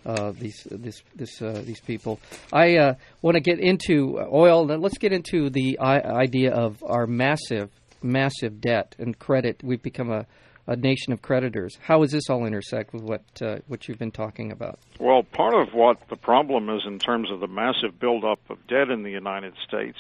uh, 0.06 0.32
these 0.32 0.68
this 0.70 1.02
this 1.16 1.42
uh, 1.42 1.62
these 1.66 1.80
people. 1.80 2.20
I 2.52 2.78
uh, 2.78 2.96
want 3.22 3.36
to 3.36 3.42
get 3.42 3.60
into 3.60 4.20
oil. 4.32 4.66
Let's 4.66 4.98
get 4.98 5.14
into 5.14 5.50
the 5.50 5.80
idea 5.80 6.54
of 6.54 6.84
our 6.84 7.08
massive 7.08 7.72
massive 8.04 8.60
debt 8.60 8.96
and 9.00 9.18
credit. 9.18 9.64
We've 9.64 9.82
become 9.82 10.12
a 10.12 10.26
a 10.68 10.76
nation 10.76 11.14
of 11.14 11.22
creditors. 11.22 11.78
How 11.80 12.02
does 12.02 12.12
this 12.12 12.30
all 12.30 12.46
intersect 12.46 12.94
with 12.94 13.04
what 13.04 13.24
uh, 13.42 13.58
what 13.68 13.88
you've 13.88 14.00
been 14.00 14.12
talking 14.12 14.52
about? 14.52 14.80
Well, 15.00 15.24
part 15.24 15.54
of 15.54 15.74
what 15.74 15.98
the 16.10 16.16
problem 16.16 16.70
is 16.70 16.82
in 16.86 17.00
terms 17.00 17.32
of 17.32 17.40
the 17.40 17.48
massive 17.48 18.00
buildup 18.00 18.40
of 18.50 18.66
debt 18.68 18.90
in 18.90 19.04
the 19.04 19.12
United 19.12 19.54
States 19.68 19.98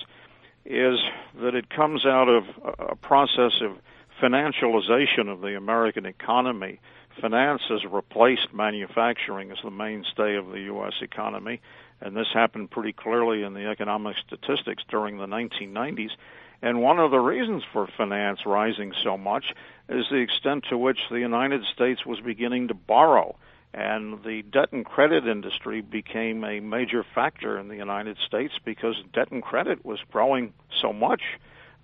is 0.65 0.99
that 1.41 1.53
it 1.55 1.69
comes 1.69 2.05
out 2.05 2.27
of 2.27 2.43
a 2.79 2.95
process 2.95 3.53
of 3.61 3.77
financialization 4.21 5.29
of 5.29 5.41
the 5.41 5.55
American 5.55 6.05
economy. 6.05 6.79
Finance 7.21 7.61
has 7.69 7.85
replaced 7.85 8.53
manufacturing 8.53 9.51
as 9.51 9.57
the 9.63 9.71
mainstay 9.71 10.35
of 10.35 10.47
the 10.47 10.61
U.S. 10.61 10.93
economy, 11.01 11.61
and 12.01 12.15
this 12.15 12.27
happened 12.33 12.71
pretty 12.71 12.93
clearly 12.93 13.43
in 13.43 13.53
the 13.53 13.67
economic 13.67 14.17
statistics 14.25 14.83
during 14.89 15.17
the 15.17 15.27
1990s. 15.27 16.11
And 16.61 16.81
one 16.81 16.99
of 16.99 17.11
the 17.11 17.19
reasons 17.19 17.63
for 17.71 17.87
finance 17.97 18.39
rising 18.45 18.93
so 19.03 19.17
much 19.17 19.53
is 19.87 20.05
the 20.09 20.17
extent 20.17 20.65
to 20.69 20.77
which 20.77 20.99
the 21.09 21.19
United 21.19 21.63
States 21.73 22.05
was 22.05 22.19
beginning 22.21 22.69
to 22.69 22.73
borrow. 22.73 23.35
And 23.75 24.23
the 24.23 24.41
debt 24.41 24.71
and 24.71 24.85
credit 24.85 25.27
industry 25.27 25.81
became 25.81 26.45
a 26.45 26.61
major 26.61 27.03
factor 27.03 27.59
in 27.59 27.67
the 27.67 27.75
United 27.75 28.17
States 28.25 28.53
because 28.63 28.95
debt 29.13 29.31
and 29.31 29.43
credit 29.43 29.83
was 29.83 29.99
growing 30.13 30.53
so 30.81 30.93
much 30.93 31.21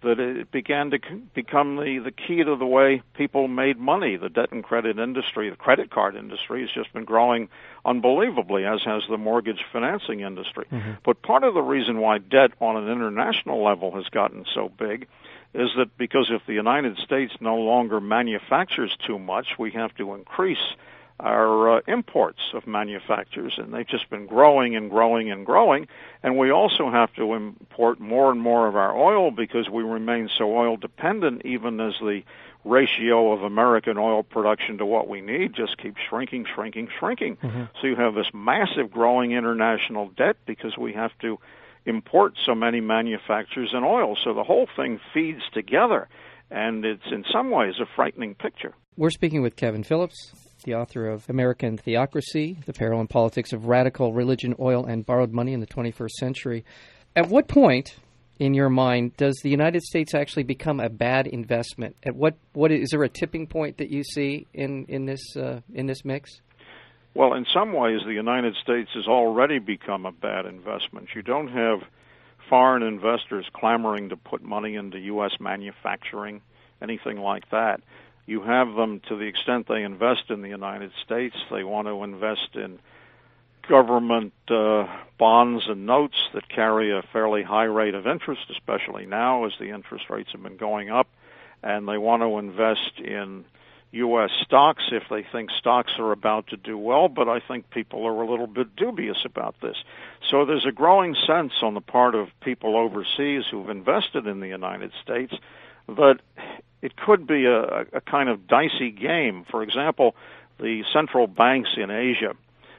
that 0.02 0.18
it 0.18 0.50
began 0.52 0.92
to 0.92 1.00
become 1.34 1.76
the, 1.76 2.00
the 2.00 2.12
key 2.12 2.46
to 2.46 2.56
the 2.56 2.66
way 2.66 3.04
people 3.14 3.50
made 3.50 3.78
money. 3.78 4.16
The 4.16 4.30
debt 4.30 4.54
and 4.54 4.64
credit 4.64 5.00
industry, 5.00 5.50
the 5.50 5.58
credit 5.58 5.92
card 5.92 6.16
industry, 6.16 6.62
has 6.62 6.70
just 6.74 6.94
been 6.94 7.04
growing 7.04 7.50
unbelievably, 7.84 8.64
as 8.64 8.82
has 8.86 9.04
the 9.10 9.18
mortgage 9.18 9.64
financing 9.74 10.22
industry. 10.22 10.68
Mm-hmm. 10.72 10.92
But 11.04 11.22
part 11.22 11.44
of 11.44 11.54
the 11.54 11.62
reason 11.62 12.00
why 12.00 12.20
debt 12.20 12.52
on 12.62 12.78
an 12.78 12.90
international 12.90 13.62
level 13.66 13.92
has 13.96 14.06
gotten 14.06 14.46
so 14.56 14.70
big 14.70 15.08
is 15.54 15.70
that 15.76 15.98
because 15.98 16.32
if 16.32 16.46
the 16.48 16.54
United 16.54 16.98
States 17.00 17.34
no 17.42 17.58
longer 17.58 18.00
manufactures 18.00 18.96
too 19.06 19.20
much, 19.20 19.60
we 19.60 19.72
have 19.72 19.94
to 19.98 20.14
increase 20.14 20.74
our 21.22 21.78
uh, 21.78 21.82
imports 21.88 22.40
of 22.54 22.66
manufacturers, 22.66 23.54
and 23.58 23.74
they've 23.74 23.88
just 23.88 24.10
been 24.10 24.26
growing 24.26 24.76
and 24.76 24.90
growing 24.90 25.32
and 25.32 25.46
growing. 25.46 25.88
And 26.24 26.38
we 26.38 26.52
also 26.52 26.90
have 26.90 27.14
to 27.14 27.34
import 27.34 28.00
more 28.00 28.32
and 28.32 28.42
more 28.42 28.68
of 28.68 28.76
our 28.76 28.98
oil 28.98 29.32
because 29.32 29.70
we 29.70 29.84
remain 29.84 30.30
so 30.38 30.56
oil 30.56 30.78
dependent, 30.78 31.46
even 31.46 31.80
as 31.80 31.94
the 32.02 32.24
ratio 32.64 33.32
of 33.32 33.44
American 33.44 33.98
oil 33.98 34.24
production 34.24 34.78
to 34.80 34.86
what 34.86 35.08
we 35.08 35.22
need 35.22 35.54
just 35.56 35.78
keeps 35.78 35.98
shrinking, 36.10 36.46
shrinking, 36.54 36.88
shrinking. 37.00 37.38
Mm-hmm. 37.38 37.64
So 37.80 37.88
you 37.88 37.96
have 37.96 38.14
this 38.14 38.28
massive 38.34 38.92
growing 38.92 39.32
international 39.32 40.10
debt 40.18 40.38
because 40.46 40.78
we 40.78 40.94
have 40.94 41.12
to 41.22 41.40
import 41.86 42.34
so 42.46 42.54
many 42.54 42.80
manufacturers 42.80 43.72
and 43.74 43.86
oil. 43.86 44.16
So 44.24 44.34
the 44.34 44.44
whole 44.44 44.68
thing 44.76 45.00
feeds 45.14 45.42
together, 45.54 46.08
and 46.50 46.86
it's 46.86 47.12
in 47.12 47.26
some 47.32 47.50
ways 47.50 47.76
a 47.82 47.86
frightening 47.96 48.36
picture. 48.36 48.74
We're 48.98 49.10
speaking 49.10 49.42
with 49.42 49.56
Kevin 49.56 49.84
Phillips, 49.84 50.34
the 50.64 50.76
author 50.76 51.08
of 51.08 51.30
American 51.30 51.78
Theocracy 51.78 52.58
The 52.66 52.74
Peril 52.74 53.00
and 53.00 53.10
Politics 53.10 53.54
of 53.54 53.66
Radical 53.66 54.14
Religion, 54.14 54.56
Oil, 54.60 54.86
and 54.86 55.06
Borrowed 55.06 55.32
Money 55.32 55.54
in 55.54 55.60
the 55.60 55.68
21st 55.68 56.12
Century. 56.12 56.66
At 57.16 57.30
what 57.30 57.48
point, 57.48 57.96
in 58.40 58.54
your 58.54 58.70
mind, 58.70 59.18
does 59.18 59.40
the 59.44 59.50
United 59.50 59.82
States 59.84 60.14
actually 60.14 60.44
become 60.44 60.80
a 60.80 60.90
bad 60.90 61.28
investment? 61.28 61.96
At 62.04 62.16
what, 62.16 62.36
what 62.54 62.72
is 62.72 62.90
there 62.90 63.04
a 63.04 63.10
tipping 63.10 63.48
point 63.48 63.78
that 63.78 63.90
you 63.90 64.04
see 64.04 64.48
in, 64.54 64.86
in, 64.86 65.06
this, 65.06 65.36
uh, 65.36 65.62
in 65.74 65.86
this 65.86 66.06
mix? 66.06 66.42
Well, 67.14 67.34
in 67.34 67.46
some 67.54 67.74
ways, 67.74 68.00
the 68.06 68.14
United 68.14 68.56
States 68.64 68.90
has 68.96 69.06
already 69.06 69.60
become 69.60 70.06
a 70.06 70.12
bad 70.12 70.46
investment. 70.46 71.10
You 71.14 71.22
don't 71.22 71.50
have 71.50 71.80
foreign 72.50 72.84
investors 72.84 73.46
clamoring 73.54 74.10
to 74.10 74.18
put 74.18 74.42
money 74.42 74.76
into 74.76 74.98
U.S. 75.00 75.32
manufacturing, 75.40 76.42
anything 76.82 77.18
like 77.18 77.50
that. 77.52 77.82
You 78.26 78.42
have 78.44 78.74
them 78.76 79.02
to 79.10 79.16
the 79.16 79.26
extent 79.26 79.68
they 79.68 79.84
invest 79.84 80.30
in 80.30 80.42
the 80.42 80.50
United 80.50 80.92
States, 81.04 81.36
they 81.50 81.64
want 81.64 81.88
to 81.88 82.04
invest 82.04 82.56
in 82.56 82.80
government 83.68 84.34
uh, 84.50 84.88
bonds 85.18 85.64
and 85.68 85.86
notes 85.86 86.18
that 86.34 86.50
carry 86.50 86.92
a 86.92 87.04
fairly 87.14 87.44
high 87.44 87.66
rate 87.66 87.96
of 87.96 88.08
interest, 88.08 88.42
especially 88.50 89.06
now 89.06 89.46
as 89.46 89.54
the 89.60 89.70
interest 89.70 90.10
rates 90.10 90.32
have 90.32 90.44
been 90.44 90.58
going 90.58 90.90
up, 90.90 91.08
and 91.64 91.88
they 91.88 91.98
want 91.98 92.22
to 92.24 92.38
invest 92.38 93.00
in 93.00 93.46
U.S. 93.92 94.30
stocks 94.44 94.84
if 94.92 95.04
they 95.10 95.26
think 95.32 95.50
stocks 95.52 95.92
are 96.00 96.12
about 96.12 96.48
to 96.48 96.58
do 96.58 96.78
well, 96.78 97.10
but 97.10 97.28
I 97.28 97.40
think 97.40 97.70
people 97.70 98.06
are 98.06 98.22
a 98.22 98.30
little 98.30 98.48
bit 98.48 98.76
dubious 98.76 99.26
about 99.26 99.56
this. 99.62 99.76
So 100.30 100.46
there's 100.46 100.66
a 100.66 100.72
growing 100.72 101.16
sense 101.28 101.52
on 101.62 101.74
the 101.74 101.82
part 101.82 102.16
of 102.16 102.30
people 102.42 102.78
overseas 102.78 103.44
who've 103.52 103.70
invested 103.70 104.28
in 104.28 104.40
the 104.40 104.48
United 104.48 104.92
States 105.04 105.34
that 105.88 106.20
it 106.82 106.96
could 106.96 107.28
be 107.28 107.46
a, 107.46 107.86
a 107.94 108.02
kind 108.02 108.30
of 108.30 108.48
dicey 108.48 108.92
game. 108.92 109.46
For 109.50 109.64
example, 109.64 110.16
the 110.60 110.84
central 110.94 111.28
banks 111.28 111.72
in 111.78 111.92
Asia 111.92 112.36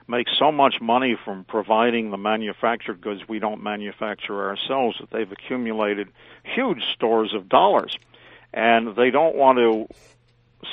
make 0.09 0.27
so 0.39 0.51
much 0.51 0.81
money 0.81 1.17
from 1.25 1.45
providing 1.45 2.11
the 2.11 2.17
manufactured 2.17 3.01
goods 3.01 3.23
we 3.29 3.39
don't 3.39 3.63
manufacture 3.63 4.49
ourselves 4.49 4.97
that 5.01 5.11
they've 5.11 5.31
accumulated 5.31 6.09
huge 6.43 6.83
stores 6.95 7.33
of 7.35 7.49
dollars. 7.49 7.97
And 8.53 8.97
they 8.97 9.11
don't 9.11 9.37
want 9.37 9.59
to 9.59 9.89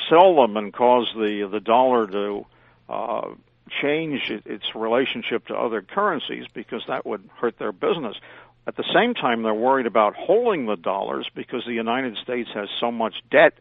sell 0.09 0.36
them 0.36 0.57
and 0.57 0.74
cause 0.74 1.09
the 1.15 1.48
the 1.50 1.59
dollar 1.59 2.07
to 2.07 2.45
uh, 2.89 3.29
change 3.81 4.29
its 4.29 4.75
relationship 4.75 5.48
to 5.48 5.55
other 5.55 5.81
currencies 5.81 6.45
because 6.53 6.83
that 6.88 7.05
would 7.05 7.29
hurt 7.38 7.57
their 7.57 7.71
business. 7.71 8.17
At 8.69 8.75
the 8.75 8.93
same 8.93 9.15
time, 9.15 9.41
they're 9.41 9.51
worried 9.51 9.88
about 9.88 10.13
holding 10.13 10.67
the 10.67 10.75
dollars 10.75 11.27
because 11.33 11.65
the 11.65 11.73
United 11.73 12.17
States 12.17 12.51
has 12.53 12.69
so 12.79 12.91
much 12.91 13.15
debt 13.31 13.55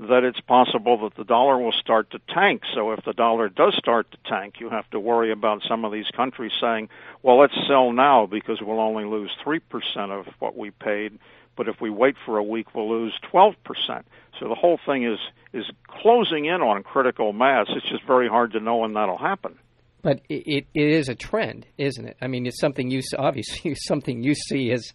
that 0.00 0.24
it's 0.24 0.40
possible 0.40 0.98
that 1.04 1.14
the 1.14 1.22
dollar 1.22 1.58
will 1.58 1.70
start 1.70 2.10
to 2.10 2.18
tank. 2.28 2.62
So 2.74 2.90
if 2.90 3.04
the 3.04 3.12
dollar 3.12 3.48
does 3.48 3.76
start 3.76 4.10
to 4.10 4.18
tank, 4.26 4.58
you 4.58 4.68
have 4.68 4.90
to 4.90 4.98
worry 4.98 5.30
about 5.30 5.62
some 5.62 5.84
of 5.84 5.92
these 5.92 6.10
countries 6.10 6.50
saying, 6.60 6.88
well, 7.22 7.38
let's 7.38 7.54
sell 7.68 7.92
now 7.92 8.26
because 8.26 8.60
we'll 8.60 8.80
only 8.80 9.04
lose 9.04 9.30
3% 9.44 9.60
of 10.10 10.26
what 10.40 10.56
we 10.56 10.72
paid 10.72 11.20
but 11.58 11.68
if 11.68 11.80
we 11.80 11.90
wait 11.90 12.14
for 12.24 12.38
a 12.38 12.42
week, 12.42 12.72
we'll 12.72 12.88
lose 12.88 13.12
12%. 13.32 13.56
So 14.38 14.48
the 14.48 14.54
whole 14.54 14.78
thing 14.86 15.02
is 15.02 15.18
is 15.52 15.64
closing 15.88 16.44
in 16.44 16.62
on 16.62 16.84
critical 16.84 17.32
mass. 17.32 17.66
It's 17.70 17.88
just 17.88 18.04
very 18.04 18.28
hard 18.28 18.52
to 18.52 18.60
know 18.60 18.76
when 18.76 18.92
that'll 18.92 19.18
happen. 19.18 19.58
But 20.08 20.22
it, 20.30 20.66
it 20.72 20.88
is 20.88 21.10
a 21.10 21.14
trend, 21.14 21.66
isn't 21.76 22.08
it? 22.08 22.16
I 22.22 22.28
mean, 22.28 22.46
it's 22.46 22.58
something 22.58 22.90
you 22.90 23.02
obviously 23.18 23.74
something 23.86 24.22
you 24.22 24.34
see 24.34 24.72
as 24.72 24.94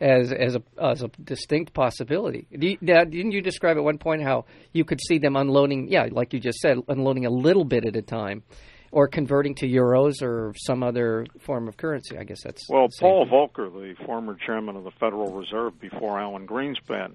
as 0.00 0.32
as 0.32 0.54
a 0.54 0.62
as 0.80 1.02
a 1.02 1.08
distinct 1.24 1.72
possibility. 1.72 2.46
Now, 2.80 3.02
didn't 3.02 3.32
you 3.32 3.42
describe 3.42 3.76
at 3.76 3.82
one 3.82 3.98
point 3.98 4.22
how 4.22 4.44
you 4.72 4.84
could 4.84 5.00
see 5.00 5.18
them 5.18 5.34
unloading? 5.34 5.88
Yeah, 5.88 6.06
like 6.12 6.32
you 6.32 6.38
just 6.38 6.58
said, 6.60 6.78
unloading 6.86 7.26
a 7.26 7.30
little 7.30 7.64
bit 7.64 7.84
at 7.84 7.96
a 7.96 8.02
time 8.02 8.44
or 8.92 9.08
converting 9.08 9.56
to 9.56 9.66
euros 9.66 10.22
or 10.22 10.54
some 10.56 10.84
other 10.84 11.26
form 11.40 11.66
of 11.66 11.76
currency. 11.76 12.16
I 12.16 12.22
guess 12.22 12.44
that's 12.44 12.62
well. 12.68 12.86
Paul 13.00 13.26
Volcker, 13.26 13.68
the 13.72 13.96
former 14.06 14.36
chairman 14.46 14.76
of 14.76 14.84
the 14.84 14.92
Federal 14.92 15.32
Reserve 15.32 15.80
before 15.80 16.20
Alan 16.20 16.46
Greenspan, 16.46 17.14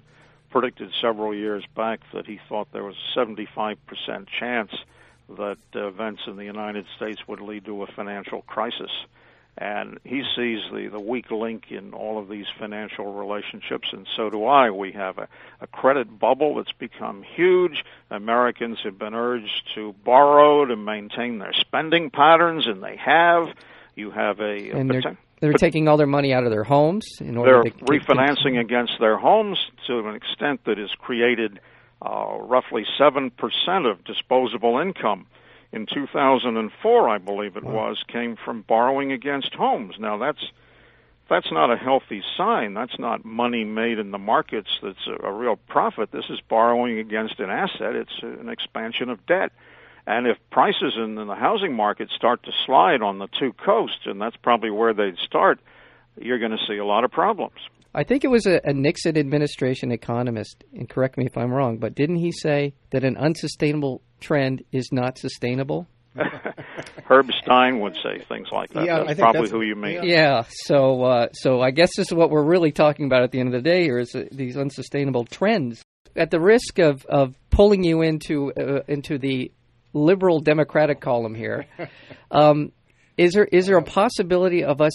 predicted 0.50 0.90
several 1.00 1.34
years 1.34 1.64
back 1.74 2.00
that 2.12 2.26
he 2.26 2.40
thought 2.46 2.68
there 2.74 2.84
was 2.84 2.96
a 3.16 3.18
75% 3.18 3.78
chance 4.38 4.72
that 5.36 5.58
uh, 5.74 5.86
events 5.88 6.22
in 6.26 6.36
the 6.36 6.44
United 6.44 6.86
States 6.96 7.20
would 7.28 7.40
lead 7.40 7.64
to 7.66 7.82
a 7.82 7.86
financial 7.86 8.42
crisis. 8.42 8.90
and 9.58 9.98
he 10.04 10.22
sees 10.36 10.60
the, 10.72 10.88
the 10.88 11.00
weak 11.00 11.30
link 11.30 11.64
in 11.70 11.92
all 11.92 12.18
of 12.18 12.28
these 12.28 12.46
financial 12.58 13.12
relationships, 13.12 13.88
and 13.92 14.06
so 14.16 14.30
do 14.30 14.44
I. 14.44 14.70
We 14.70 14.92
have 14.92 15.18
a, 15.18 15.28
a 15.60 15.66
credit 15.66 16.18
bubble 16.18 16.54
that's 16.56 16.72
become 16.72 17.22
huge. 17.22 17.84
Americans 18.10 18.78
have 18.84 18.98
been 18.98 19.14
urged 19.14 19.68
to 19.74 19.94
borrow 20.04 20.64
to 20.64 20.76
maintain 20.76 21.38
their 21.38 21.52
spending 21.52 22.10
patterns, 22.10 22.66
and 22.66 22.82
they 22.82 22.96
have. 22.96 23.48
You 23.96 24.12
have 24.12 24.38
a, 24.38 24.70
and 24.70 24.88
they're, 24.88 25.18
they're 25.40 25.52
taking 25.54 25.88
all 25.88 25.96
their 25.96 26.06
money 26.06 26.32
out 26.32 26.44
of 26.44 26.50
their 26.52 26.62
homes 26.62 27.04
in 27.20 27.36
order 27.36 27.62
they're 27.64 27.72
to 27.72 27.84
refinancing 27.84 28.60
against 28.60 28.92
their 29.00 29.18
homes 29.18 29.58
to 29.88 29.98
an 29.98 30.14
extent 30.14 30.60
that 30.66 30.78
has 30.78 30.90
created 31.00 31.58
uh, 32.02 32.38
roughly 32.40 32.84
seven 32.96 33.30
percent 33.30 33.86
of 33.86 34.04
disposable 34.04 34.78
income 34.78 35.26
in 35.72 35.86
2004, 35.86 37.08
I 37.08 37.18
believe 37.18 37.56
it 37.56 37.64
was, 37.64 38.02
came 38.08 38.36
from 38.36 38.62
borrowing 38.62 39.12
against 39.12 39.54
homes. 39.54 39.96
Now 39.98 40.16
that's 40.16 40.44
that's 41.28 41.52
not 41.52 41.70
a 41.70 41.76
healthy 41.76 42.22
sign. 42.38 42.72
That's 42.72 42.98
not 42.98 43.22
money 43.22 43.62
made 43.64 43.98
in 43.98 44.12
the 44.12 44.18
markets. 44.18 44.70
That's 44.82 45.06
a, 45.06 45.26
a 45.26 45.32
real 45.32 45.56
profit. 45.56 46.10
This 46.10 46.24
is 46.30 46.40
borrowing 46.48 46.98
against 46.98 47.38
an 47.38 47.50
asset. 47.50 47.94
It's 47.94 48.22
an 48.22 48.48
expansion 48.48 49.10
of 49.10 49.26
debt. 49.26 49.52
And 50.06 50.26
if 50.26 50.38
prices 50.50 50.94
in 50.96 51.16
the 51.16 51.34
housing 51.34 51.74
market 51.74 52.08
start 52.10 52.42
to 52.44 52.52
slide 52.64 53.02
on 53.02 53.18
the 53.18 53.28
two 53.38 53.52
coasts, 53.52 54.06
and 54.06 54.18
that's 54.18 54.36
probably 54.36 54.70
where 54.70 54.94
they'd 54.94 55.18
start, 55.18 55.60
you're 56.18 56.38
going 56.38 56.56
to 56.56 56.66
see 56.66 56.78
a 56.78 56.84
lot 56.84 57.04
of 57.04 57.10
problems. 57.10 57.58
I 57.94 58.04
think 58.04 58.24
it 58.24 58.28
was 58.28 58.46
a, 58.46 58.60
a, 58.64 58.72
Nixon 58.72 59.16
administration 59.16 59.92
economist, 59.92 60.62
and 60.74 60.88
correct 60.88 61.16
me 61.16 61.24
if 61.24 61.36
I'm 61.36 61.52
wrong, 61.52 61.78
but 61.78 61.94
didn't 61.94 62.16
he 62.16 62.32
say 62.32 62.74
that 62.90 63.02
an 63.02 63.16
unsustainable 63.16 64.02
trend 64.20 64.62
is 64.72 64.90
not 64.92 65.18
sustainable? 65.18 65.88
Herb 67.08 67.30
Stein 67.42 67.80
would 67.80 67.96
say 67.96 68.22
things 68.28 68.48
like 68.52 68.70
that. 68.70 68.84
Yeah, 68.84 69.04
that's 69.04 69.18
probably 69.18 69.42
that's, 69.42 69.50
who 69.50 69.62
you 69.62 69.74
mean. 69.74 70.02
Yeah. 70.04 70.44
So, 70.48 71.02
uh, 71.02 71.28
so 71.32 71.60
I 71.60 71.70
guess 71.70 71.90
this 71.96 72.08
is 72.08 72.14
what 72.14 72.30
we're 72.30 72.44
really 72.44 72.72
talking 72.72 73.06
about 73.06 73.22
at 73.22 73.30
the 73.30 73.40
end 73.40 73.54
of 73.54 73.62
the 73.62 73.68
day 73.68 73.84
here 73.84 73.98
is 73.98 74.14
uh, 74.14 74.24
these 74.30 74.56
unsustainable 74.56 75.24
trends. 75.24 75.82
At 76.16 76.30
the 76.30 76.40
risk 76.40 76.78
of, 76.78 77.04
of 77.06 77.34
pulling 77.50 77.84
you 77.84 78.02
into 78.02 78.52
uh, 78.52 78.82
into 78.88 79.18
the 79.18 79.52
liberal 79.92 80.40
Democratic 80.40 81.00
column 81.00 81.34
here, 81.34 81.66
um, 82.30 82.72
is 83.16 83.32
there 83.32 83.44
is 83.44 83.66
there 83.66 83.78
a 83.78 83.82
possibility 83.82 84.64
of 84.64 84.80
us 84.80 84.92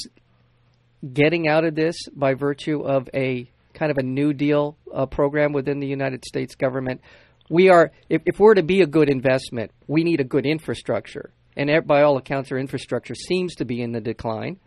getting 1.11 1.47
out 1.47 1.65
of 1.65 1.75
this 1.75 1.95
by 2.15 2.33
virtue 2.33 2.81
of 2.81 3.09
a 3.13 3.49
kind 3.73 3.91
of 3.91 3.97
a 3.97 4.03
New 4.03 4.33
Deal 4.33 4.77
uh, 4.93 5.05
program 5.05 5.51
within 5.51 5.79
the 5.79 5.87
United 5.87 6.23
States 6.23 6.55
government 6.55 7.01
we 7.49 7.69
are 7.69 7.91
if, 8.09 8.21
if 8.25 8.39
we're 8.39 8.55
to 8.55 8.63
be 8.63 8.81
a 8.81 8.87
good 8.87 9.09
investment, 9.09 9.71
we 9.87 10.03
need 10.03 10.19
a 10.19 10.23
good 10.23 10.45
infrastructure. 10.45 11.31
And 11.55 11.69
by 11.85 12.01
all 12.01 12.17
accounts, 12.17 12.51
our 12.51 12.57
infrastructure 12.57 13.15
seems 13.15 13.55
to 13.55 13.65
be 13.65 13.81
in 13.81 13.91
the 13.91 14.01
decline. 14.01 14.59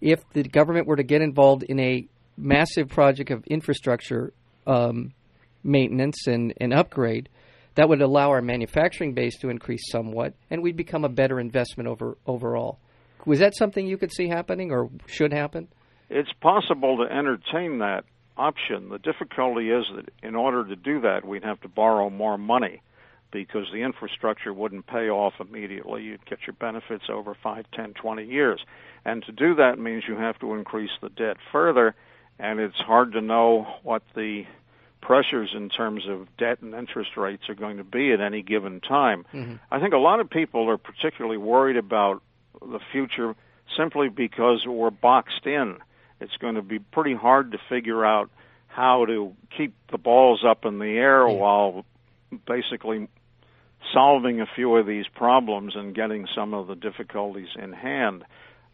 If 0.00 0.20
the 0.32 0.42
government 0.42 0.86
were 0.86 0.96
to 0.96 1.02
get 1.02 1.20
involved 1.20 1.64
in 1.64 1.78
a 1.78 2.06
massive 2.38 2.88
project 2.88 3.30
of 3.30 3.44
infrastructure 3.46 4.32
um, 4.66 5.12
maintenance 5.62 6.26
and, 6.26 6.54
and 6.58 6.72
upgrade, 6.72 7.28
that 7.74 7.88
would 7.88 8.00
allow 8.00 8.30
our 8.30 8.40
manufacturing 8.40 9.12
base 9.12 9.38
to 9.40 9.50
increase 9.50 9.90
somewhat, 9.90 10.32
and 10.50 10.62
we'd 10.62 10.76
become 10.76 11.04
a 11.04 11.08
better 11.10 11.38
investment 11.38 11.88
over 11.88 12.16
overall. 12.26 12.78
Was 13.26 13.40
that 13.40 13.54
something 13.54 13.86
you 13.86 13.98
could 13.98 14.12
see 14.12 14.28
happening 14.28 14.72
or 14.72 14.88
should 15.06 15.32
happen? 15.32 15.68
It's 16.10 16.32
possible 16.40 16.98
to 16.98 17.02
entertain 17.04 17.78
that 17.78 18.04
option. 18.36 18.88
The 18.88 18.98
difficulty 18.98 19.70
is 19.70 19.84
that 19.94 20.10
in 20.22 20.34
order 20.34 20.64
to 20.64 20.76
do 20.76 21.00
that, 21.02 21.24
we'd 21.24 21.44
have 21.44 21.60
to 21.60 21.68
borrow 21.68 22.10
more 22.10 22.36
money 22.36 22.82
because 23.30 23.66
the 23.72 23.82
infrastructure 23.82 24.52
wouldn't 24.52 24.88
pay 24.88 25.08
off 25.08 25.34
immediately. 25.38 26.02
You'd 26.02 26.26
get 26.26 26.40
your 26.48 26.54
benefits 26.54 27.04
over 27.08 27.36
5, 27.40 27.64
10, 27.72 27.94
20 27.94 28.24
years. 28.24 28.64
And 29.04 29.22
to 29.24 29.32
do 29.32 29.54
that 29.54 29.78
means 29.78 30.04
you 30.08 30.16
have 30.16 30.38
to 30.40 30.54
increase 30.54 30.90
the 31.00 31.10
debt 31.10 31.36
further, 31.52 31.94
and 32.40 32.58
it's 32.58 32.80
hard 32.80 33.12
to 33.12 33.20
know 33.20 33.68
what 33.84 34.02
the 34.16 34.46
pressures 35.00 35.52
in 35.54 35.68
terms 35.68 36.08
of 36.08 36.26
debt 36.36 36.60
and 36.60 36.74
interest 36.74 37.16
rates 37.16 37.48
are 37.48 37.54
going 37.54 37.76
to 37.76 37.84
be 37.84 38.12
at 38.12 38.20
any 38.20 38.42
given 38.42 38.80
time. 38.80 39.24
Mm-hmm. 39.32 39.54
I 39.70 39.78
think 39.78 39.94
a 39.94 39.98
lot 39.98 40.18
of 40.18 40.28
people 40.28 40.68
are 40.68 40.76
particularly 40.76 41.38
worried 41.38 41.76
about 41.76 42.20
the 42.60 42.80
future 42.90 43.36
simply 43.76 44.08
because 44.08 44.66
we're 44.66 44.90
boxed 44.90 45.46
in 45.46 45.78
it's 46.20 46.36
going 46.40 46.54
to 46.54 46.62
be 46.62 46.78
pretty 46.78 47.14
hard 47.14 47.52
to 47.52 47.58
figure 47.68 48.04
out 48.04 48.30
how 48.68 49.04
to 49.06 49.34
keep 49.56 49.74
the 49.90 49.98
balls 49.98 50.44
up 50.46 50.64
in 50.64 50.78
the 50.78 50.86
air 50.86 51.26
yeah. 51.26 51.34
while 51.34 51.84
basically 52.46 53.08
solving 53.92 54.40
a 54.40 54.46
few 54.54 54.76
of 54.76 54.86
these 54.86 55.06
problems 55.14 55.74
and 55.74 55.94
getting 55.94 56.26
some 56.34 56.54
of 56.54 56.66
the 56.66 56.74
difficulties 56.74 57.48
in 57.60 57.72
hand. 57.72 58.24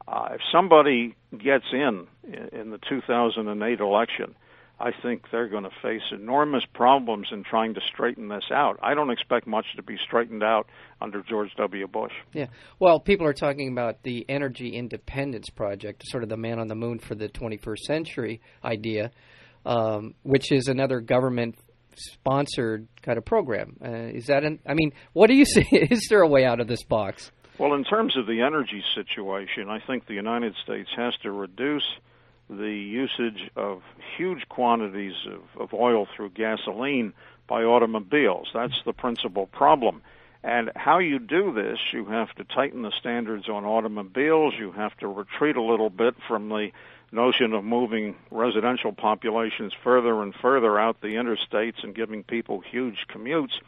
Uh, 0.07 0.29
if 0.33 0.41
somebody 0.53 1.17
gets 1.33 1.65
in 1.73 2.07
in 2.25 2.71
the 2.71 2.79
2008 2.89 3.81
election 3.81 4.35
I 4.79 4.91
think 5.03 5.23
they're 5.33 5.49
going 5.49 5.65
to 5.65 5.71
face 5.83 6.03
enormous 6.13 6.63
problems 6.75 7.29
in 7.33 7.45
trying 7.45 7.75
to 7.75 7.81
straighten 7.93 8.29
this 8.29 8.45
out. 8.53 8.79
I 8.83 8.95
don't 8.95 9.11
expect 9.11 9.47
much 9.47 9.65
to 9.77 9.83
be 9.83 9.97
straightened 10.07 10.43
out 10.43 10.69
under 11.01 11.23
George 11.23 11.51
W. 11.57 11.87
Bush. 11.87 12.13
Yeah. 12.35 12.47
Well, 12.79 13.01
people 13.01 13.27
are 13.27 13.33
talking 13.33 13.73
about 13.73 14.03
the 14.03 14.27
Energy 14.29 14.77
Independence 14.77 15.49
Project, 15.49 16.03
sort 16.07 16.23
of 16.23 16.29
the 16.29 16.37
man 16.37 16.59
on 16.59 16.69
the 16.69 16.75
moon 16.75 16.99
for 16.99 17.15
the 17.15 17.29
21st 17.29 17.79
century 17.87 18.43
idea, 18.63 19.13
um, 19.65 20.15
which 20.25 20.53
is 20.53 20.69
another 20.69 21.01
government 21.01 21.57
sponsored 21.97 22.87
kind 23.01 23.17
of 23.17 23.25
program. 23.25 23.77
Uh, 23.83 23.89
is 23.89 24.27
that 24.27 24.45
an, 24.45 24.59
I 24.67 24.75
mean, 24.75 24.93
what 25.15 25.29
do 25.29 25.35
you 25.35 25.45
see? 25.47 25.65
is 25.73 26.07
there 26.11 26.21
a 26.21 26.29
way 26.29 26.45
out 26.45 26.61
of 26.61 26.69
this 26.69 26.85
box? 26.85 27.31
Well, 27.59 27.73
in 27.73 27.85
terms 27.85 28.15
of 28.19 28.27
the 28.27 28.43
energy 28.43 28.83
situation, 28.95 29.71
I 29.71 29.79
think 29.87 30.07
the 30.07 30.15
United 30.15 30.55
States 30.63 30.91
has 30.97 31.15
to 31.23 31.33
reduce 31.33 31.87
the 32.49 32.73
usage 32.73 33.51
of 33.57 33.83
huge 34.17 34.49
quantities 34.49 35.15
of, 35.27 35.61
of 35.61 35.75
oil 35.75 36.07
through 36.07 36.31
gasoline 36.31 37.13
by 37.47 37.65
automobiles. 37.65 38.49
That's 38.55 38.81
the 38.85 38.93
principal 38.93 39.47
problem. 39.47 40.03
And 40.43 40.71
how 40.77 40.99
you 40.99 41.19
do 41.19 41.53
this, 41.53 41.79
you 41.93 42.05
have 42.05 42.33
to 42.37 42.45
tighten 42.45 42.83
the 42.83 42.93
standards 42.93 43.49
on 43.49 43.65
automobiles. 43.65 44.55
You 44.57 44.71
have 44.73 44.97
to 44.99 45.09
retreat 45.09 45.57
a 45.57 45.63
little 45.63 45.91
bit 45.91 46.15
from 46.29 46.49
the 46.49 46.71
notion 47.11 47.53
of 47.53 47.65
moving 47.65 48.17
residential 48.31 48.93
populations 48.93 49.73
further 49.83 50.23
and 50.23 50.35
further 50.35 50.79
out 50.79 51.01
the 51.01 51.17
interstates 51.17 51.83
and 51.83 51.95
giving 51.95 52.23
people 52.23 52.61
huge 52.61 53.07
commutes. 53.09 53.59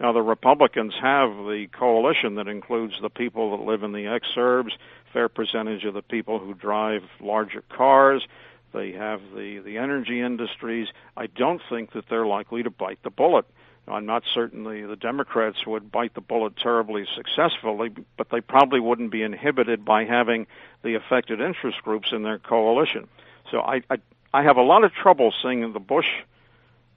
Now, 0.00 0.12
the 0.12 0.22
Republicans 0.22 0.94
have 1.00 1.30
the 1.30 1.68
coalition 1.70 2.36
that 2.36 2.48
includes 2.48 2.94
the 3.00 3.10
people 3.10 3.56
that 3.56 3.64
live 3.64 3.82
in 3.82 3.92
the 3.92 4.06
exurbs, 4.06 4.72
fair 5.12 5.28
percentage 5.28 5.84
of 5.84 5.94
the 5.94 6.02
people 6.02 6.38
who 6.38 6.54
drive 6.54 7.02
larger 7.20 7.62
cars. 7.68 8.26
They 8.72 8.92
have 8.92 9.20
the, 9.34 9.58
the 9.58 9.78
energy 9.78 10.20
industries. 10.20 10.88
I 11.16 11.26
don't 11.26 11.60
think 11.68 11.92
that 11.92 12.08
they're 12.08 12.26
likely 12.26 12.62
to 12.62 12.70
bite 12.70 13.02
the 13.02 13.10
bullet. 13.10 13.44
I'm 13.88 14.06
not 14.06 14.22
certain 14.32 14.62
the, 14.62 14.86
the 14.88 14.96
Democrats 14.96 15.66
would 15.66 15.90
bite 15.90 16.14
the 16.14 16.20
bullet 16.20 16.56
terribly 16.56 17.04
successfully, 17.16 17.90
but 18.16 18.30
they 18.30 18.40
probably 18.40 18.80
wouldn't 18.80 19.10
be 19.10 19.22
inhibited 19.22 19.84
by 19.84 20.04
having 20.04 20.46
the 20.82 20.94
affected 20.94 21.40
interest 21.40 21.82
groups 21.82 22.08
in 22.12 22.22
their 22.22 22.38
coalition. 22.38 23.08
So 23.50 23.58
I, 23.58 23.82
I, 23.90 23.96
I 24.32 24.42
have 24.44 24.56
a 24.56 24.62
lot 24.62 24.84
of 24.84 24.92
trouble 24.92 25.34
seeing 25.42 25.72
the 25.72 25.80
Bush 25.80 26.06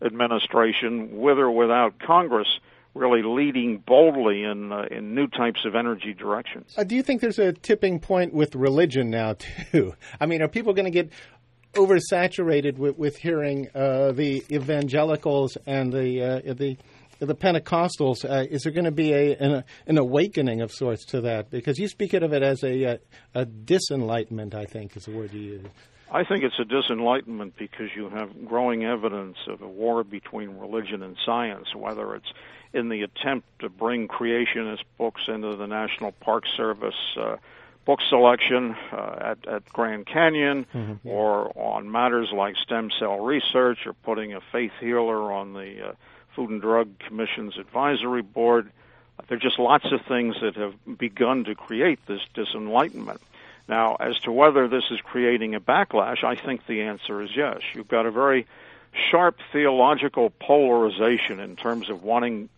administration, 0.02 1.18
with 1.18 1.40
or 1.40 1.50
without 1.50 2.00
Congress, 2.00 2.60
really 2.96 3.22
leading 3.22 3.78
boldly 3.86 4.44
in 4.44 4.72
uh, 4.72 4.86
in 4.90 5.14
new 5.14 5.28
types 5.28 5.66
of 5.66 5.76
energy 5.76 6.14
directions. 6.14 6.74
Uh, 6.78 6.84
do 6.84 6.96
you 6.96 7.04
think 7.04 7.22
there's 7.22 7.40
a 7.40 7.54
tipping 7.54 8.00
point 8.00 8.34
with 8.34 8.56
religion 8.56 9.10
now 9.10 9.36
too? 9.72 9.94
I 10.20 10.26
mean, 10.26 10.42
are 10.42 10.48
people 10.48 10.74
going 10.74 10.86
to 10.86 10.92
get 10.92 11.12
oversaturated 11.74 12.78
with, 12.78 12.98
with 12.98 13.18
hearing 13.18 13.68
uh, 13.76 14.14
the 14.14 14.44
evangelicals 14.50 15.58
and 15.68 15.92
the 15.92 16.42
uh, 16.48 16.54
the 16.54 16.78
the 17.20 17.36
Pentecostals? 17.36 18.26
Uh, 18.26 18.46
is 18.50 18.64
there 18.64 18.72
going 18.72 18.86
to 18.86 18.92
be 18.92 19.14
a 19.14 19.36
an, 19.36 19.64
an, 19.86 19.98
awakening 19.98 20.62
of 20.62 20.72
sorts 20.72 21.06
to 21.08 21.22
that? 21.22 21.52
Because 21.52 21.78
you 21.78 21.88
speak 21.88 22.14
of 22.14 22.34
it 22.34 22.42
as 22.42 22.64
a 22.64 22.84
a, 22.84 23.00
a 23.34 23.46
disenlightenment. 23.46 24.56
I 24.56 24.66
think 24.66 24.96
is 24.96 25.04
the 25.04 25.12
word 25.12 25.34
you 25.34 25.42
use. 25.42 25.68
I 26.12 26.24
think 26.24 26.44
it's 26.44 26.60
a 26.60 26.64
disenlightenment 26.64 27.54
because 27.58 27.90
you 27.96 28.10
have 28.10 28.46
growing 28.46 28.86
evidence 28.86 29.38
of 29.48 29.62
a 29.62 29.68
war 29.68 30.04
between 30.04 30.58
religion 30.58 31.02
and 31.02 31.18
science, 31.26 31.76
whether 31.76 32.16
it's 32.16 32.32
in 32.76 32.90
the 32.90 33.04
attempt 33.04 33.48
to 33.60 33.70
bring 33.70 34.08
creationist 34.08 34.84
books 34.98 35.22
into 35.28 35.56
the 35.56 35.66
National 35.66 36.12
Park 36.12 36.44
Service 36.56 36.96
uh, 37.18 37.38
book 37.86 38.00
selection 38.10 38.76
uh, 38.92 39.16
at, 39.20 39.48
at 39.48 39.66
Grand 39.70 40.06
Canyon, 40.06 40.66
mm-hmm. 40.74 41.08
or 41.08 41.52
on 41.58 41.90
matters 41.90 42.30
like 42.34 42.56
stem 42.58 42.90
cell 43.00 43.20
research, 43.20 43.86
or 43.86 43.94
putting 43.94 44.34
a 44.34 44.42
faith 44.52 44.74
healer 44.80 45.32
on 45.32 45.54
the 45.54 45.90
uh, 45.90 45.94
Food 46.36 46.50
and 46.50 46.62
Drug 46.62 46.90
Commission's 47.00 47.58
advisory 47.58 48.22
board. 48.22 48.72
There 49.28 49.38
are 49.38 49.40
just 49.40 49.60
lots 49.60 49.92
of 49.92 50.02
things 50.06 50.36
that 50.42 50.56
have 50.56 50.74
begun 50.98 51.46
to 51.46 51.56
create 51.56 52.00
this 52.08 52.22
disenlightenment. 52.36 53.20
Now, 53.68 53.96
as 53.96 54.20
to 54.22 54.32
whether 54.32 54.68
this 54.68 54.84
is 54.92 55.00
creating 55.02 55.56
a 55.56 55.62
backlash, 55.62 56.24
I 56.24 56.36
think 56.36 56.68
the 56.68 56.82
answer 56.82 57.22
is 57.22 57.30
yes. 57.36 57.62
You've 57.74 57.88
got 57.88 58.06
a 58.06 58.12
very 58.12 58.46
sharp 59.10 59.40
theological 59.52 60.30
polarization 60.30 61.40
in 61.40 61.56
terms 61.56 61.90
of 61.90 62.04
wanting 62.04 62.50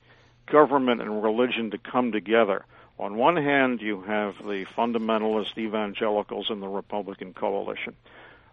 government 0.47 1.01
and 1.01 1.23
religion 1.23 1.71
to 1.71 1.77
come 1.77 2.11
together. 2.11 2.65
On 2.99 3.15
one 3.15 3.35
hand, 3.35 3.81
you 3.81 4.01
have 4.01 4.37
the 4.37 4.65
fundamentalist 4.75 5.57
evangelicals 5.57 6.49
in 6.49 6.59
the 6.59 6.67
Republican 6.67 7.33
coalition, 7.33 7.95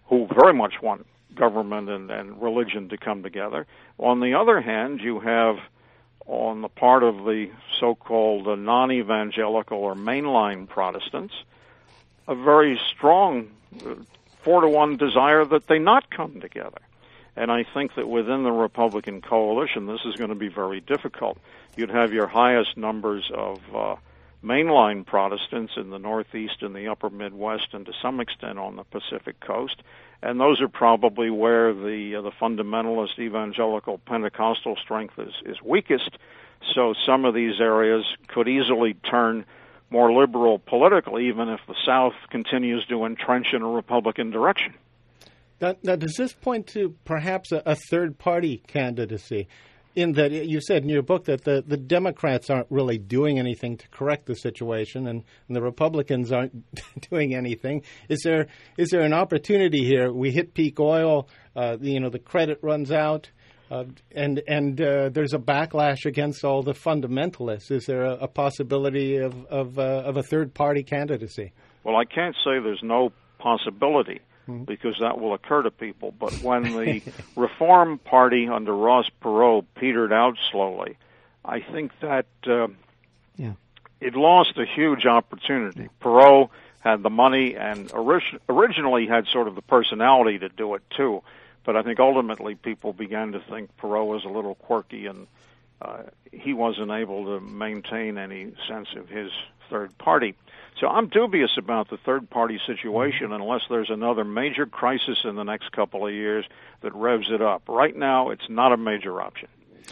who 0.07 0.27
very 0.27 0.53
much 0.53 0.83
want 0.83 1.07
government 1.35 1.89
and, 1.89 2.11
and 2.11 2.43
religion 2.43 2.91
to 2.91 2.97
come 2.97 3.23
together. 3.23 3.67
On 3.99 4.21
the 4.21 4.35
other 4.35 4.61
hand, 4.61 5.01
you 5.01 5.21
have 5.21 5.59
on 6.27 6.61
the 6.63 6.69
part 6.69 7.03
of 7.03 7.25
the 7.25 7.51
so-called 7.81 8.59
non-evangelical 8.59 9.79
or 9.79 9.95
mainline 9.95 10.69
Protestants 10.69 11.35
a 12.27 12.35
very 12.35 12.81
strong 12.95 13.51
uh, 13.85 13.95
four 14.43 14.63
to 14.63 14.69
one 14.69 14.97
desire 14.97 15.45
that 15.45 15.67
they 15.67 15.79
not 15.79 16.11
come 16.11 16.41
together. 16.41 16.81
And 17.37 17.51
I 17.51 17.64
think 17.75 17.97
that 17.97 18.09
within 18.09 18.44
the 18.44 18.53
Republican 18.53 19.20
coalition, 19.20 19.87
this 19.87 20.01
is 20.05 20.14
going 20.14 20.31
to 20.31 20.37
be 20.37 20.49
very 20.49 20.81
difficult. 20.81 21.38
You'd 21.77 21.90
have 21.90 22.12
your 22.12 22.29
highest 22.29 22.77
numbers 22.77 23.29
of 23.35 23.59
uh, 23.75 23.97
mainline 24.44 25.05
Protestants 25.05 25.73
in 25.77 25.90
the 25.90 25.99
Northeast 25.99 26.62
and 26.62 26.75
the 26.75 26.88
Upper 26.88 27.11
Midwest, 27.11 27.68
and 27.73 27.87
to 27.87 27.92
some 28.01 28.20
extent 28.20 28.59
on 28.59 28.77
the 28.77 28.85
Pacific 28.85 29.40
Coast, 29.40 29.83
and 30.23 30.40
those 30.40 30.61
are 30.61 30.68
probably 30.68 31.31
where 31.31 31.75
the 31.75 32.16
uh, 32.16 32.23
the 32.23 32.31
fundamentalist 32.31 33.18
evangelical 33.18 33.99
Pentecostal 33.99 34.77
strength 34.77 35.18
is 35.18 35.35
is 35.44 35.61
weakest. 35.62 36.16
So 36.75 36.94
some 37.05 37.25
of 37.25 37.35
these 37.35 37.61
areas 37.61 38.05
could 38.29 38.49
easily 38.49 38.94
turn 38.94 39.44
more 39.90 40.12
liberal 40.12 40.59
politically, 40.59 41.29
even 41.29 41.49
if 41.49 41.61
the 41.66 41.75
South 41.85 42.14
continues 42.31 42.87
to 42.87 43.05
entrench 43.05 43.53
in 43.53 43.62
a 43.62 43.68
Republican 43.68 44.31
direction. 44.31 44.75
Now, 45.64 45.74
now 45.83 45.96
does 45.96 46.14
this 46.18 46.35
point 46.35 46.66
to 46.68 46.94
perhaps 47.07 47.50
a, 47.50 47.62
a 47.64 47.74
third 47.74 48.18
party 48.18 48.62
candidacy? 48.66 49.48
in 49.96 50.14
that 50.14 50.33
you 50.33 50.61
said 50.61 50.83
in 50.83 50.88
your 50.88 51.03
book 51.03 51.27
that 51.27 51.44
the, 51.44 51.62
the 51.64 51.77
Democrats 51.77 52.50
aren't 52.50 52.66
really 52.68 52.98
doing 52.98 53.38
anything 53.38 53.77
to 53.77 53.88
correct 53.90 54.27
the 54.27 54.35
situation, 54.35 55.07
and, 55.07 55.22
and 55.46 55.57
the 55.57 55.62
Republicans 55.62 56.33
aren't 56.33 56.53
doing 57.11 57.33
anything. 57.33 57.81
Is 58.09 58.20
there 58.24 58.48
is 58.77 58.90
there 58.90 59.03
an 59.03 59.12
opportunity 59.12 59.85
here? 59.85 60.12
We 60.12 60.33
hit 60.33 60.53
peak 60.53 60.81
oil. 60.81 61.29
Uh, 61.55 61.77
you 61.81 62.00
know, 62.00 62.11
the 62.11 62.18
credit 62.18 62.59
runs 62.61 62.90
out. 62.90 63.31
Uh, 63.70 63.85
and 64.11 64.42
and 64.48 64.81
uh, 64.81 65.11
there's 65.11 65.33
a 65.33 65.38
backlash 65.38 66.05
against 66.07 66.44
all 66.44 66.64
the 66.64 66.74
fundamentalists. 66.74 67.70
Is 67.70 67.87
there 67.87 68.03
a, 68.03 68.14
a 68.22 68.29
possibility 68.29 69.18
of 69.18 69.46
of, 69.46 69.79
uh, 69.79 70.03
of 70.05 70.16
a 70.16 70.24
third 70.24 70.55
party 70.55 70.83
candidacy? 70.83 71.53
Well, 71.85 71.94
I 71.94 72.05
can't 72.05 72.35
say 72.44 72.59
there's 72.59 72.83
no 72.83 73.12
possibility 73.38 74.20
mm-hmm. 74.49 74.65
because 74.65 74.97
that 75.01 75.21
will 75.21 75.35
occur 75.35 75.63
to 75.63 75.71
people. 75.71 76.13
But 76.13 76.33
when 76.43 76.63
the 76.63 77.03
Reform 77.37 77.99
Party 77.99 78.49
under 78.49 78.75
Ross 78.75 79.09
Perot 79.23 79.65
petered 79.75 80.13
out 80.13 80.37
slowly, 80.51 80.97
I 81.45 81.61
think 81.61 81.93
that 82.01 82.27
uh, 82.47 82.69
yeah. 83.37 83.53
it 84.01 84.15
lost 84.15 84.57
a 84.57 84.65
huge 84.65 85.07
opportunity. 85.07 85.89
Perot 86.01 86.51
had 86.81 87.03
the 87.03 87.11
money 87.11 87.57
and 87.57 87.91
orig- 87.93 88.41
originally 88.49 89.07
had 89.07 89.27
sort 89.27 89.49
of 89.49 89.55
the 89.55 89.63
personality 89.63 90.39
to 90.39 90.49
do 90.49 90.75
it 90.75 90.83
too. 90.91 91.23
But 91.65 91.77
I 91.77 91.83
think 91.83 91.99
ultimately 91.99 92.55
people 92.55 92.93
began 92.93 93.33
to 93.33 93.41
think 93.41 93.75
Perot 93.79 94.07
was 94.07 94.25
a 94.25 94.29
little 94.29 94.55
quirky 94.55 95.07
and 95.07 95.27
uh, 95.81 96.03
he 96.31 96.53
wasn't 96.53 96.91
able 96.91 97.25
to 97.25 97.41
maintain 97.41 98.19
any 98.19 98.53
sense 98.69 98.89
of 98.97 99.09
his 99.09 99.31
third 99.71 99.97
party. 99.99 100.35
So 100.81 100.89
I'm 100.89 101.09
dubious 101.09 101.57
about 101.57 101.89
the 101.89 101.99
third 101.99 102.29
party 102.29 102.59
situation 102.67 103.29
mm-hmm. 103.29 103.43
unless 103.43 103.63
there's 103.71 103.91
another 103.91 104.25
major 104.25 104.67
crisis 104.67 105.19
in 105.25 105.37
the 105.37 105.45
next 105.45 105.73
couple 105.73 106.07
of 106.07 106.13
years 106.13 106.45
that 106.83 106.95
revs 106.95 107.31
it 107.31 107.41
up. 107.41 107.63
Right 107.69 107.97
now, 107.97 108.31
it's 108.31 108.49
not 108.49 108.73
a 108.73 108.77
major 108.77 109.21
option. 109.21 109.49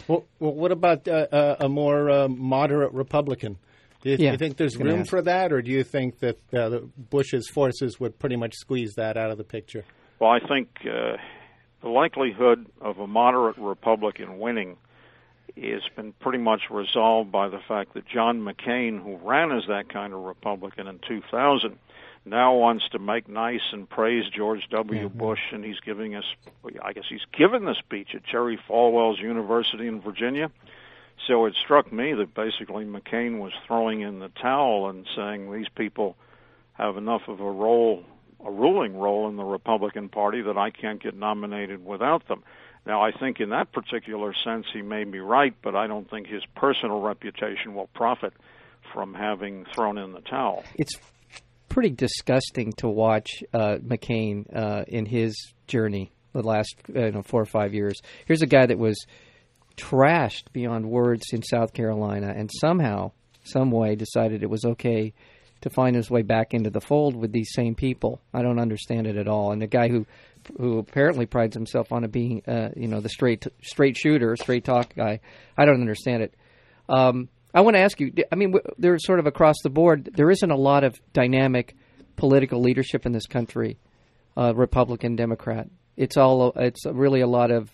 Well, 0.07 0.25
well 0.39 0.53
what 0.53 0.71
about 0.71 1.07
uh, 1.07 1.27
uh, 1.31 1.55
a 1.61 1.69
more 1.69 2.09
uh, 2.09 2.27
moderate 2.27 2.93
Republican? 2.93 3.57
Do 4.01 4.09
you, 4.09 4.17
yeah, 4.19 4.31
do 4.31 4.31
you 4.33 4.37
think 4.37 4.57
there's 4.57 4.77
room 4.77 5.05
for 5.05 5.21
that, 5.21 5.53
or 5.53 5.61
do 5.61 5.71
you 5.71 5.85
think 5.85 6.19
that 6.19 6.37
uh, 6.53 6.79
Bush's 7.09 7.47
forces 7.47 8.01
would 8.01 8.19
pretty 8.19 8.35
much 8.35 8.53
squeeze 8.55 8.95
that 8.95 9.15
out 9.15 9.31
of 9.31 9.37
the 9.37 9.45
picture? 9.45 9.85
Well, 10.19 10.29
I 10.29 10.39
think 10.45 10.67
uh, 10.81 11.15
the 11.81 11.87
likelihood 11.87 12.67
of 12.81 12.99
a 12.99 13.07
moderate 13.07 13.57
Republican 13.57 14.39
winning 14.39 14.75
has 15.55 15.83
been 15.95 16.13
pretty 16.13 16.39
much 16.39 16.61
resolved 16.71 17.31
by 17.31 17.49
the 17.49 17.59
fact 17.67 17.93
that 17.93 18.07
John 18.07 18.41
McCain, 18.41 19.01
who 19.01 19.17
ran 19.17 19.51
as 19.51 19.63
that 19.67 19.89
kind 19.89 20.13
of 20.13 20.21
Republican 20.21 20.87
in 20.87 20.99
2000, 20.99 21.77
now 22.25 22.55
wants 22.55 22.87
to 22.89 22.99
make 22.99 23.27
nice 23.27 23.61
and 23.71 23.89
praise 23.89 24.23
George 24.29 24.67
W. 24.71 25.09
Mm-hmm. 25.09 25.17
Bush, 25.17 25.39
and 25.51 25.63
he's 25.63 25.79
giving 25.79 26.15
us, 26.15 26.23
I 26.81 26.93
guess 26.93 27.03
he's 27.09 27.25
given 27.37 27.65
the 27.65 27.75
speech 27.75 28.09
at 28.15 28.23
Jerry 28.23 28.57
Falwell's 28.69 29.19
University 29.19 29.87
in 29.87 30.01
Virginia. 30.01 30.49
So 31.27 31.45
it 31.45 31.55
struck 31.63 31.91
me 31.91 32.13
that 32.13 32.33
basically 32.33 32.85
McCain 32.85 33.39
was 33.39 33.51
throwing 33.67 34.01
in 34.01 34.19
the 34.19 34.29
towel 34.29 34.89
and 34.89 35.05
saying 35.15 35.51
these 35.51 35.69
people 35.75 36.15
have 36.73 36.97
enough 36.97 37.23
of 37.27 37.39
a 37.39 37.51
role, 37.51 38.03
a 38.45 38.51
ruling 38.51 38.97
role 38.97 39.29
in 39.29 39.35
the 39.35 39.43
Republican 39.43 40.09
Party 40.09 40.41
that 40.41 40.57
I 40.57 40.71
can't 40.71 41.01
get 41.01 41.15
nominated 41.15 41.85
without 41.85 42.27
them. 42.27 42.43
Now, 42.85 43.01
I 43.01 43.11
think 43.11 43.39
in 43.39 43.49
that 43.49 43.71
particular 43.71 44.33
sense 44.43 44.65
he 44.73 44.81
may 44.81 45.05
be 45.05 45.19
right, 45.19 45.53
but 45.61 45.75
I 45.75 45.87
don't 45.87 46.09
think 46.09 46.27
his 46.27 46.43
personal 46.55 47.01
reputation 47.01 47.75
will 47.75 47.87
profit 47.93 48.33
from 48.93 49.13
having 49.13 49.65
thrown 49.73 49.97
in 49.97 50.11
the 50.11 50.21
towel. 50.21 50.63
It's 50.75 50.93
pretty 51.69 51.91
disgusting 51.91 52.73
to 52.73 52.87
watch 52.87 53.43
uh, 53.53 53.77
McCain 53.77 54.45
uh, 54.55 54.83
in 54.87 55.05
his 55.05 55.53
journey 55.67 56.11
the 56.33 56.41
last 56.41 56.75
uh, 56.95 57.05
you 57.05 57.11
know, 57.11 57.23
four 57.23 57.41
or 57.41 57.45
five 57.45 57.73
years. 57.73 58.01
Here's 58.25 58.41
a 58.41 58.47
guy 58.47 58.65
that 58.65 58.77
was 58.77 59.05
trashed 59.77 60.51
beyond 60.51 60.89
words 60.89 61.25
in 61.31 61.41
South 61.43 61.73
Carolina, 61.73 62.33
and 62.35 62.49
somehow, 62.59 63.11
some 63.43 63.71
way, 63.71 63.95
decided 63.95 64.43
it 64.43 64.49
was 64.49 64.65
okay 64.65 65.13
to 65.61 65.69
find 65.69 65.95
his 65.95 66.11
way 66.11 66.21
back 66.21 66.53
into 66.53 66.69
the 66.69 66.81
fold 66.81 67.15
with 67.15 67.31
these 67.31 67.53
same 67.53 67.73
people. 67.73 68.19
I 68.33 68.41
don't 68.41 68.59
understand 68.59 69.07
it 69.07 69.15
at 69.15 69.27
all. 69.27 69.51
And 69.51 69.61
the 69.61 69.67
guy 69.67 69.87
who 69.87 70.05
who 70.59 70.79
apparently 70.79 71.25
prides 71.25 71.55
himself 71.55 71.91
on 71.91 72.07
being, 72.09 72.41
uh, 72.47 72.69
you 72.75 72.87
know, 72.87 72.99
the 72.99 73.09
straight 73.09 73.45
straight 73.61 73.97
shooter, 73.97 74.35
straight 74.35 74.63
talk 74.63 74.95
guy. 74.95 75.19
I 75.57 75.65
don't 75.65 75.81
understand 75.81 76.23
it. 76.23 76.35
Um, 76.89 77.29
I 77.53 77.61
want 77.61 77.75
to 77.75 77.81
ask 77.81 77.99
you. 77.99 78.11
I 78.31 78.35
mean, 78.35 78.55
there's 78.77 79.05
sort 79.05 79.19
of 79.19 79.27
across 79.27 79.55
the 79.63 79.69
board. 79.69 80.09
There 80.15 80.31
isn't 80.31 80.51
a 80.51 80.57
lot 80.57 80.83
of 80.83 80.99
dynamic 81.13 81.75
political 82.15 82.61
leadership 82.61 83.05
in 83.05 83.11
this 83.11 83.27
country, 83.27 83.77
uh, 84.35 84.53
Republican, 84.55 85.15
Democrat. 85.15 85.67
It's 85.95 86.17
all. 86.17 86.53
It's 86.55 86.85
really 86.85 87.21
a 87.21 87.27
lot 87.27 87.51
of, 87.51 87.69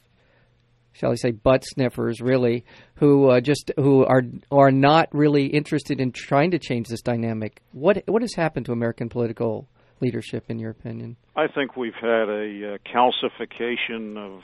shall 0.91 1.11
I 1.11 1.15
say, 1.15 1.31
butt 1.31 1.63
sniffers, 1.65 2.19
really, 2.19 2.65
who 2.95 3.29
uh, 3.29 3.39
just 3.39 3.71
who 3.77 4.05
are 4.05 4.23
are 4.51 4.71
not 4.71 5.07
really 5.13 5.45
interested 5.45 6.01
in 6.01 6.11
trying 6.11 6.51
to 6.51 6.59
change 6.59 6.89
this 6.89 7.01
dynamic. 7.01 7.61
What 7.71 8.03
what 8.05 8.21
has 8.21 8.33
happened 8.33 8.65
to 8.65 8.73
American 8.73 9.07
political 9.07 9.69
leadership, 10.01 10.45
in 10.49 10.59
your 10.59 10.71
opinion? 10.71 11.15
I 11.35 11.47
think 11.47 11.75
we've 11.75 11.93
had 11.93 12.29
a 12.29 12.75
uh, 12.75 12.77
calcification 12.85 14.17
of 14.17 14.43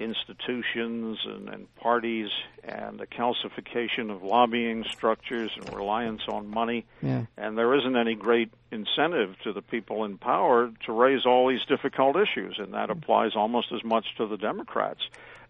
institutions 0.00 1.18
and, 1.26 1.48
and 1.50 1.74
parties 1.76 2.30
and 2.64 3.00
a 3.00 3.06
calcification 3.06 4.10
of 4.10 4.22
lobbying 4.22 4.84
structures 4.90 5.50
and 5.56 5.72
reliance 5.74 6.22
on 6.26 6.48
money. 6.48 6.86
Yeah. 7.02 7.26
And 7.36 7.56
there 7.56 7.74
isn't 7.76 7.96
any 7.96 8.14
great 8.14 8.50
incentive 8.70 9.36
to 9.44 9.52
the 9.52 9.62
people 9.62 10.04
in 10.04 10.16
power 10.16 10.72
to 10.86 10.92
raise 10.92 11.26
all 11.26 11.48
these 11.48 11.64
difficult 11.66 12.16
issues, 12.16 12.56
and 12.58 12.72
that 12.72 12.90
applies 12.90 13.32
almost 13.36 13.72
as 13.72 13.84
much 13.84 14.06
to 14.16 14.26
the 14.26 14.38
Democrats. 14.38 15.00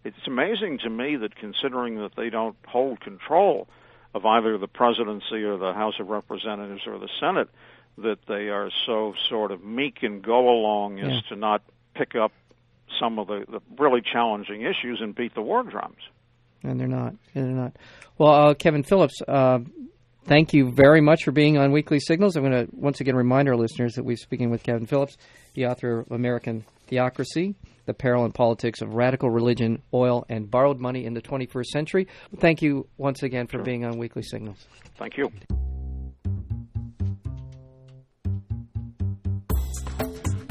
It's 0.04 0.26
amazing 0.26 0.78
to 0.78 0.90
me 0.90 1.16
that 1.16 1.36
considering 1.36 1.96
that 1.96 2.16
they 2.16 2.30
don't 2.30 2.56
hold 2.66 3.00
control 3.00 3.68
of 4.14 4.26
either 4.26 4.58
the 4.58 4.66
presidency 4.66 5.44
or 5.44 5.56
the 5.58 5.72
House 5.72 5.94
of 6.00 6.08
Representatives 6.08 6.82
or 6.86 6.98
the 6.98 7.08
Senate, 7.20 7.48
that 7.98 8.18
they 8.26 8.48
are 8.48 8.70
so 8.86 9.14
sort 9.28 9.50
of 9.50 9.62
meek 9.64 10.02
and 10.02 10.22
go 10.22 10.48
along 10.48 11.00
as 11.00 11.22
to 11.28 11.36
not 11.36 11.62
pick 11.94 12.14
up 12.14 12.32
some 12.98 13.18
of 13.18 13.28
the, 13.28 13.44
the 13.50 13.60
really 13.78 14.00
challenging 14.00 14.62
issues 14.62 15.00
and 15.00 15.14
beat 15.14 15.34
the 15.34 15.42
war 15.42 15.62
drums. 15.62 15.98
And 16.62 16.78
they're 16.78 16.88
not. 16.88 17.14
And 17.34 17.46
they're 17.46 17.64
not. 17.64 17.76
Well, 18.18 18.50
uh, 18.50 18.54
Kevin 18.54 18.82
Phillips, 18.82 19.20
uh, 19.26 19.60
thank 20.26 20.52
you 20.52 20.70
very 20.72 21.00
much 21.00 21.24
for 21.24 21.32
being 21.32 21.56
on 21.56 21.72
Weekly 21.72 22.00
Signals. 22.00 22.36
I'm 22.36 22.44
going 22.44 22.66
to 22.66 22.76
once 22.76 23.00
again 23.00 23.16
remind 23.16 23.48
our 23.48 23.56
listeners 23.56 23.94
that 23.94 24.04
we're 24.04 24.16
speaking 24.16 24.50
with 24.50 24.62
Kevin 24.62 24.86
Phillips, 24.86 25.16
the 25.54 25.66
author 25.66 26.00
of 26.00 26.10
American 26.10 26.64
Theocracy, 26.88 27.54
The 27.86 27.94
Peril 27.94 28.24
and 28.24 28.34
Politics 28.34 28.82
of 28.82 28.94
Radical 28.94 29.30
Religion, 29.30 29.82
Oil, 29.94 30.26
and 30.28 30.50
Borrowed 30.50 30.80
Money 30.80 31.06
in 31.06 31.14
the 31.14 31.22
21st 31.22 31.66
Century. 31.66 32.08
Thank 32.38 32.62
you 32.62 32.86
once 32.98 33.22
again 33.22 33.46
for 33.46 33.58
sure. 33.58 33.64
being 33.64 33.84
on 33.84 33.98
Weekly 33.98 34.22
Signals. 34.22 34.66
Thank 34.96 35.16
you. 35.16 35.30